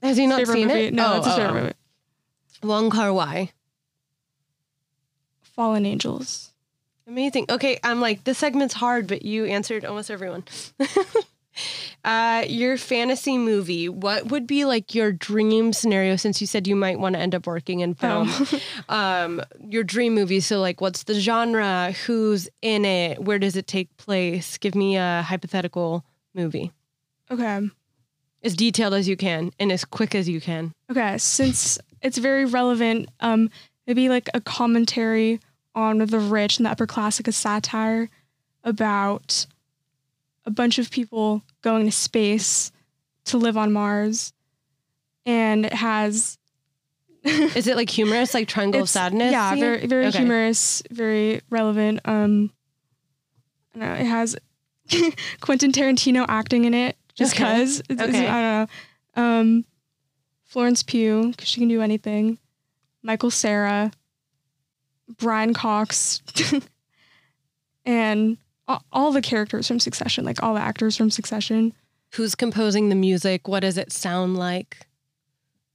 Has 0.03 0.16
he 0.16 0.27
not 0.27 0.38
favorite 0.40 0.55
seen 0.55 0.69
movie. 0.69 0.81
it? 0.87 0.95
No, 0.95 1.14
Oh, 1.14 1.16
it's 1.19 1.27
his 1.27 1.35
oh, 1.35 1.38
favorite 1.38 1.59
oh. 1.59 1.62
movie. 1.62 1.75
Wong 2.62 2.90
Kar 2.90 3.12
Wai. 3.12 3.53
Fallen 5.42 5.87
Angels. 5.87 6.53
Amazing. 7.07 7.47
Okay, 7.49 7.79
I'm 7.85 8.01
like 8.01 8.25
this 8.25 8.38
segment's 8.38 8.75
hard, 8.75 9.07
but 9.07 9.23
you 9.23 9.45
answered 9.45 9.85
almost 9.85 10.11
everyone. 10.11 10.45
uh, 12.05 12.45
your 12.49 12.77
fantasy 12.77 13.38
movie. 13.38 13.88
What 13.88 14.27
would 14.27 14.47
be 14.47 14.64
like 14.64 14.95
your 14.95 15.12
dream 15.12 15.73
scenario? 15.73 16.16
Since 16.16 16.40
you 16.40 16.47
said 16.47 16.66
you 16.66 16.75
might 16.77 16.99
want 16.99 17.14
to 17.14 17.21
end 17.21 17.35
up 17.35 17.47
working 17.47 17.81
in 17.81 17.95
film, 17.95 18.29
Oh. 18.29 18.61
um, 18.88 19.40
your 19.61 19.85
dream 19.85 20.14
movie. 20.14 20.40
So 20.40 20.61
like, 20.61 20.81
what's 20.81 21.05
the 21.05 21.14
genre? 21.14 21.92
Who's 22.07 22.49
in 22.61 22.85
it? 22.85 23.23
Where 23.23 23.38
does 23.38 23.57
it 23.57 23.66
take 23.69 23.97
place? 23.99 24.59
Give 24.59 24.75
me 24.75 24.97
a 24.97 25.25
hypothetical 25.27 26.05
movie, 26.37 26.70
Okay. 27.31 27.68
as 28.44 28.55
detailed 28.55 28.94
as 28.94 29.09
you 29.09 29.16
can 29.16 29.51
and 29.59 29.72
as 29.72 29.85
quick 29.85 30.14
as 30.14 30.29
you 30.29 30.40
can. 30.40 30.72
Okay. 30.90 31.18
Since 31.18 31.79
it's 32.03 32.18
very 32.18 32.44
relevant, 32.44 33.09
um, 33.20 33.51
maybe 33.87 34.09
like 34.09 34.29
a 34.35 34.40
commentary 34.40 35.40
on 35.75 35.99
the 35.99 36.18
rich 36.20 36.59
and 36.59 36.66
the 36.66 36.70
upper 36.70 36.87
class, 36.87 37.18
like 37.20 37.29
a 37.29 37.33
satire 37.33 38.09
about 38.64 39.46
a 40.44 40.51
bunch 40.51 40.79
of 40.79 40.90
people 40.90 41.42
going 41.62 41.87
to 41.87 41.92
space 41.92 42.70
to 43.25 43.38
live 43.38 43.57
on 43.57 43.72
Mars. 43.72 44.33
And 45.25 45.66
it 45.66 45.72
has 45.72 46.38
Is 47.25 47.66
it 47.66 47.75
like 47.77 47.90
humorous, 47.90 48.35
like 48.35 48.46
Triangle 48.46 48.81
of 48.83 48.85
It's- 48.85 48.92
Sadness? 48.92 49.33
Yeah, 49.33 49.55
very 49.57 49.87
very 49.87 50.07
Okay. 50.07 50.18
humorous, 50.18 50.83
very 50.90 51.40
relevant. 51.51 52.01
Um, 52.05 52.53
I 53.75 53.79
don't 53.81 53.88
know, 53.88 53.94
it 53.96 54.07
has 54.07 54.37
Quentin 55.40 55.72
Tarantino 55.72 56.25
acting 56.29 56.64
in 56.64 56.75
it 56.75 56.96
just 57.14 57.35
Okay. 57.35 57.44
because. 57.44 57.83
I 57.90 57.94
don't 57.94 58.12
know. 58.12 58.66
Um, 59.16 59.64
Florence 60.44 60.83
Pugh 60.83 61.31
because 61.31 61.49
she 61.49 61.61
can 61.61 61.68
do 61.68 61.81
anything. 61.83 62.38
Michael 63.03 63.31
Cera, 63.31 63.90
Brian 65.18 65.55
Cox, 65.55 66.22
and 67.85 68.37
all, 68.68 68.83
all 68.92 69.12
the 69.12 69.22
characters 69.22 69.68
from 69.68 69.79
Succession, 69.81 70.25
like 70.25 70.42
all 70.42 70.55
the 70.55 70.61
actors 70.61 70.96
from 70.96 71.11
Succession. 71.11 71.72
Who's 72.12 72.35
composing 72.35 72.88
the 72.88 72.94
music? 72.94 73.49
What 73.49 73.61
does 73.61 73.79
it 73.79 73.92
sound 73.92 74.37
like? 74.37 74.87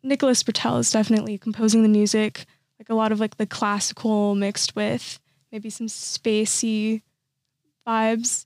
Nicholas 0.04 0.44
Britell 0.44 0.80
is 0.80 0.92
definitely 0.92 1.38
composing 1.38 1.84
the 1.84 1.90
music, 1.90 2.46
like 2.80 2.90
a 2.90 2.96
lot 2.96 3.12
of 3.12 3.20
like 3.20 3.38
the 3.38 3.46
classical 3.46 4.34
mixed 4.36 4.76
with 4.76 5.20
maybe 5.52 5.70
some 5.70 5.88
spacey 5.88 7.02
vibes. 7.88 8.46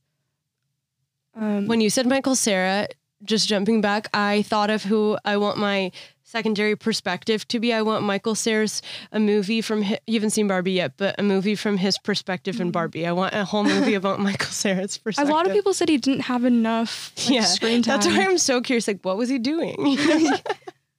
Um, 1.35 1.67
When 1.67 1.81
you 1.81 1.89
said 1.89 2.05
Michael 2.07 2.35
Cera, 2.35 2.87
just 3.23 3.47
jumping 3.47 3.81
back, 3.81 4.07
I 4.13 4.41
thought 4.43 4.69
of 4.69 4.83
who 4.83 5.17
I 5.25 5.37
want 5.37 5.57
my 5.57 5.91
secondary 6.23 6.75
perspective 6.75 7.47
to 7.47 7.59
be. 7.59 7.71
I 7.73 7.81
want 7.81 8.03
Michael 8.03 8.35
Cera's 8.35 8.81
a 9.11 9.19
movie 9.19 9.61
from 9.61 9.83
hi- 9.83 9.99
you 10.07 10.15
haven't 10.15 10.31
seen 10.31 10.47
Barbie 10.47 10.73
yet, 10.73 10.93
but 10.97 11.15
a 11.19 11.23
movie 11.23 11.55
from 11.55 11.77
his 11.77 11.97
perspective 11.97 12.59
in 12.59 12.71
Barbie. 12.71 13.05
I 13.05 13.11
want 13.11 13.33
a 13.33 13.45
whole 13.45 13.63
movie 13.63 13.93
about 14.01 14.19
Michael 14.19 14.47
Cera's 14.49 14.97
perspective. 14.97 15.29
a 15.29 15.33
lot 15.33 15.45
of 15.47 15.53
people 15.53 15.73
said 15.73 15.87
he 15.89 15.97
didn't 15.97 16.21
have 16.21 16.43
enough 16.45 17.11
like, 17.17 17.29
yeah, 17.29 17.41
screen 17.45 17.81
time. 17.83 17.95
that's 17.99 18.07
why 18.07 18.25
I'm 18.25 18.37
so 18.37 18.59
curious. 18.61 18.87
Like, 18.87 18.99
what 19.03 19.17
was 19.17 19.29
he 19.29 19.39
doing? 19.39 19.75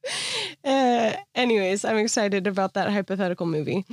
uh, 0.64 1.12
anyways, 1.34 1.84
I'm 1.84 1.96
excited 1.98 2.46
about 2.46 2.74
that 2.74 2.90
hypothetical 2.92 3.46
movie. 3.46 3.84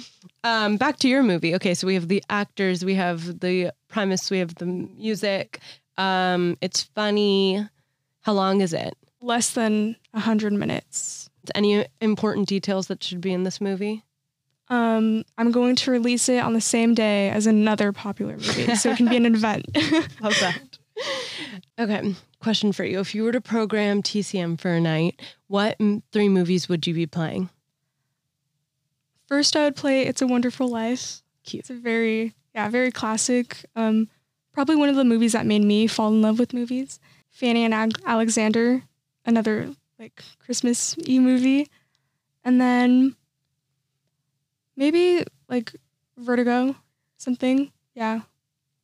Um, 0.44 0.78
back 0.78 0.98
to 1.00 1.08
your 1.10 1.24
movie. 1.24 1.56
Okay, 1.56 1.74
so 1.74 1.88
we 1.88 1.96
have 1.96 2.08
the 2.08 2.24
actors, 2.30 2.86
we 2.86 2.96
have 2.96 3.40
the 3.40 3.74
premise, 3.88 4.30
we 4.30 4.40
have 4.40 4.56
the 4.56 4.66
music. 4.66 5.60
Um, 5.98 6.58
it's 6.62 6.84
funny. 6.84 7.68
How 8.22 8.34
long 8.34 8.62
is 8.62 8.74
it? 8.74 8.96
Less 9.22 9.52
than 9.52 9.96
hundred 10.14 10.54
minutes. 10.54 11.30
Any 11.56 11.86
important 12.02 12.48
details 12.48 12.88
that 12.88 13.04
should 13.04 13.22
be 13.22 13.34
in 13.34 13.44
this 13.44 13.60
movie? 13.60 14.04
Um, 14.70 15.24
I'm 15.38 15.52
going 15.52 15.76
to 15.76 15.92
release 15.92 16.30
it 16.30 16.42
on 16.42 16.54
the 16.54 16.62
same 16.62 16.94
day 16.94 17.30
as 17.30 17.46
another 17.48 17.92
popular 17.92 18.34
movie, 18.38 18.76
so 18.76 18.92
it 18.92 18.98
can 18.98 19.10
be 19.10 19.18
an 19.18 19.26
event. 19.36 19.66
Love 20.22 20.36
that. 20.40 20.60
Okay, 21.78 22.16
question 22.40 22.72
for 22.72 22.86
you. 22.86 23.00
If 23.00 23.14
you 23.14 23.24
were 23.24 23.32
to 23.34 23.42
program 23.42 24.02
TCM 24.02 24.60
for 24.60 24.72
a 24.72 24.80
night, 24.82 25.22
what 25.48 25.78
three 26.12 26.30
movies 26.30 26.70
would 26.70 26.88
you 26.88 26.94
be 26.94 27.06
playing? 27.06 27.50
First, 29.28 29.56
I 29.56 29.66
would 29.66 29.76
play 29.76 30.04
"It's 30.06 30.22
a 30.22 30.28
Wonderful 30.28 30.68
Life." 30.68 31.22
Cute. 31.44 31.62
It's 31.62 31.70
a 31.70 31.74
very, 31.74 32.34
yeah, 32.56 32.70
very 32.70 32.92
classic. 32.92 33.66
Um, 33.76 34.08
probably 34.54 34.76
one 34.76 34.90
of 34.90 34.96
the 34.96 35.04
movies 35.04 35.34
that 35.34 35.46
made 35.46 35.64
me 35.64 35.88
fall 35.88 36.10
in 36.10 36.22
love 36.22 36.40
with 36.40 36.54
movies. 36.54 37.00
Fanny 37.32 37.64
and 37.66 37.74
Ag- 37.74 38.00
Alexander, 38.06 38.84
another 39.26 39.70
like 40.00 40.24
Christmas 40.40 40.96
e 41.08 41.20
movie, 41.20 41.68
and 42.44 42.62
then 42.62 43.16
maybe 44.76 45.24
like 45.50 45.74
Vertigo, 46.18 46.76
something. 47.18 47.72
Yeah, 47.96 48.22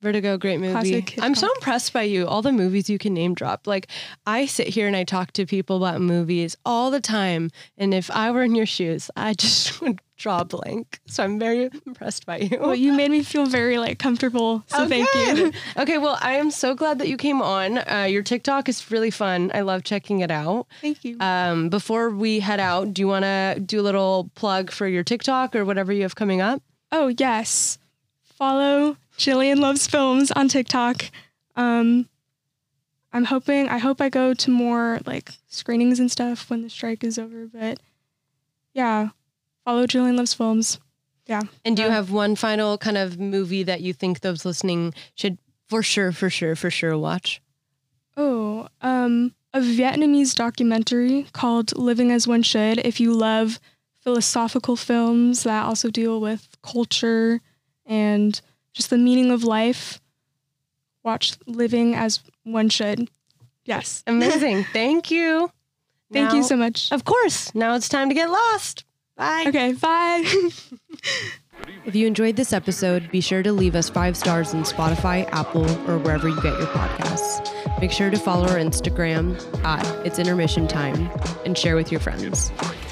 Vertigo, 0.01 0.37
great 0.37 0.61
movie. 0.61 1.03
I'm 1.19 1.35
so 1.35 1.51
impressed 1.55 1.91
by 1.91 2.03
you. 2.03 2.25
All 2.25 2.41
the 2.41 2.53
movies 2.53 2.89
you 2.89 2.97
can 2.97 3.13
name 3.13 3.33
drop. 3.33 3.67
Like 3.67 3.87
I 4.25 4.45
sit 4.45 4.67
here 4.67 4.87
and 4.87 4.95
I 4.95 5.03
talk 5.03 5.33
to 5.33 5.45
people 5.45 5.75
about 5.75 5.99
movies 5.99 6.55
all 6.65 6.89
the 6.89 7.01
time, 7.01 7.51
and 7.77 7.93
if 7.93 8.09
I 8.09 8.31
were 8.31 8.43
in 8.43 8.55
your 8.55 8.65
shoes, 8.65 9.11
I 9.17 9.33
just 9.33 9.81
would 9.81 9.99
draw 10.15 10.39
a 10.41 10.45
blank. 10.45 10.99
So 11.07 11.21
I'm 11.23 11.37
very 11.37 11.69
impressed 11.85 12.25
by 12.25 12.37
you. 12.37 12.59
well, 12.59 12.75
you 12.75 12.93
made 12.93 13.11
me 13.11 13.23
feel 13.23 13.45
very 13.45 13.77
like 13.77 13.99
comfortable. 13.99 14.63
So 14.67 14.83
Oh, 14.83 14.87
thank 14.87 15.07
you. 15.15 15.51
okay, 15.77 15.97
well, 15.97 16.17
I 16.21 16.33
am 16.35 16.49
so 16.51 16.75
glad 16.75 16.99
that 16.99 17.09
you 17.09 17.17
came 17.17 17.41
on. 17.41 17.77
Uh, 17.79 18.07
your 18.09 18.23
TikTok 18.23 18.69
is 18.69 18.89
really 18.91 19.11
fun. 19.11 19.51
I 19.53 19.61
love 19.61 19.83
checking 19.83 20.21
it 20.21 20.31
out. 20.31 20.67
Thank 20.81 21.03
you. 21.03 21.17
Um, 21.19 21.67
before 21.69 22.09
we 22.09 22.39
head 22.39 22.59
out, 22.61 22.93
do 22.93 23.01
you 23.01 23.07
want 23.07 23.23
to 23.23 23.61
do 23.65 23.79
a 23.79 23.83
little 23.83 24.29
plug 24.35 24.71
for 24.71 24.87
your 24.87 25.03
TikTok 25.03 25.55
or 25.57 25.65
whatever 25.65 25.91
you 25.91 26.03
have 26.03 26.15
coming 26.15 26.39
up? 26.41 26.61
Oh 26.91 27.13
yes, 27.17 27.77
follow 28.23 28.97
Gillian 29.19 29.59
Loves 29.59 29.85
Films 29.85 30.31
on 30.31 30.47
TikTok. 30.47 31.03
Um, 31.55 32.07
I'm 33.11 33.25
hoping. 33.25 33.67
I 33.67 33.77
hope 33.77 33.99
I 34.01 34.09
go 34.09 34.33
to 34.33 34.49
more 34.49 34.99
like 35.05 35.31
screenings 35.47 35.99
and 35.99 36.09
stuff 36.09 36.49
when 36.49 36.61
the 36.63 36.69
strike 36.69 37.03
is 37.03 37.19
over. 37.19 37.45
But 37.47 37.79
yeah, 38.73 39.09
follow 39.65 39.85
Gillian 39.85 40.15
Loves 40.15 40.33
Films. 40.33 40.79
Yeah. 41.27 41.41
And 41.65 41.75
do 41.75 41.83
you 41.83 41.89
Uh, 41.89 41.91
have 41.91 42.11
one 42.11 42.35
final 42.35 42.77
kind 42.77 42.97
of 42.97 43.19
movie 43.19 43.63
that 43.63 43.81
you 43.81 43.93
think 43.93 44.21
those 44.21 44.45
listening 44.45 44.93
should 45.15 45.37
for 45.67 45.83
sure, 45.83 46.11
for 46.11 46.29
sure, 46.29 46.55
for 46.55 46.71
sure 46.71 46.97
watch? 46.97 47.41
Oh, 48.15 48.69
um, 48.81 49.35
a 49.53 49.59
Vietnamese 49.59 50.33
documentary 50.33 51.27
called 51.33 51.77
Living 51.77 52.11
as 52.11 52.27
One 52.27 52.41
Should. 52.43 52.79
If 52.79 52.99
you 52.99 53.13
love 53.13 53.59
philosophical 54.01 54.75
films 54.77 55.43
that 55.43 55.65
also 55.65 55.89
deal 55.89 56.21
with 56.21 56.47
culture 56.63 57.41
and 57.85 58.39
just 58.73 58.89
the 58.89 58.97
meaning 58.97 59.31
of 59.31 59.43
life, 59.43 59.99
watch 61.03 61.33
Living 61.45 61.95
as 61.95 62.21
One 62.43 62.69
Should. 62.69 63.09
Yes. 63.65 64.03
Amazing. 64.07 64.63
Thank 64.73 65.11
you. 65.11 65.51
Thank 66.11 66.33
you 66.33 66.43
so 66.43 66.55
much. 66.55 66.91
Of 66.91 67.05
course. 67.05 67.53
Now 67.53 67.75
it's 67.75 67.87
time 67.87 68.09
to 68.09 68.15
get 68.15 68.29
lost. 68.29 68.83
Bye. 69.15 69.45
Okay, 69.47 69.73
bye. 69.73 70.23
If 71.85 71.95
you 71.95 72.07
enjoyed 72.07 72.35
this 72.35 72.53
episode, 72.53 73.09
be 73.11 73.21
sure 73.21 73.43
to 73.43 73.51
leave 73.51 73.75
us 73.75 73.89
five 73.89 74.15
stars 74.15 74.53
in 74.53 74.61
Spotify, 74.61 75.27
Apple, 75.31 75.65
or 75.89 75.97
wherever 75.97 76.27
you 76.29 76.35
get 76.41 76.57
your 76.57 76.67
podcasts. 76.67 77.51
Make 77.81 77.91
sure 77.91 78.09
to 78.09 78.17
follow 78.17 78.47
our 78.47 78.57
Instagram 78.57 79.35
at 79.63 79.85
It's 80.05 80.19
Intermission 80.19 80.67
Time 80.67 81.09
and 81.45 81.57
share 81.57 81.75
with 81.75 81.91
your 81.91 81.99
friends. 81.99 82.51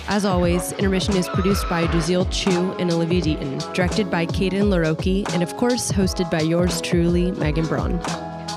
As 0.09 0.23
always, 0.23 0.71
Intermission 0.73 1.17
is 1.17 1.27
produced 1.27 1.67
by 1.69 1.85
Jazeel 1.87 2.31
Chu 2.31 2.71
and 2.79 2.89
Olivia 2.91 3.21
Deaton, 3.21 3.73
directed 3.73 4.09
by 4.09 4.25
Kaden 4.25 4.69
Laroki, 4.69 5.29
and 5.33 5.43
of 5.43 5.57
course, 5.57 5.91
hosted 5.91 6.31
by 6.31 6.39
yours 6.39 6.79
truly, 6.79 7.31
Megan 7.33 7.65
Braun. 7.65 8.01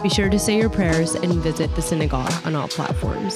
Be 0.01 0.09
sure 0.09 0.29
to 0.29 0.39
say 0.39 0.59
your 0.59 0.71
prayers 0.71 1.17
and 1.17 1.33
visit 1.35 1.75
the 1.75 1.83
synagogue 1.83 2.33
on 2.45 2.55
all 2.55 2.69
platforms. 2.69 3.35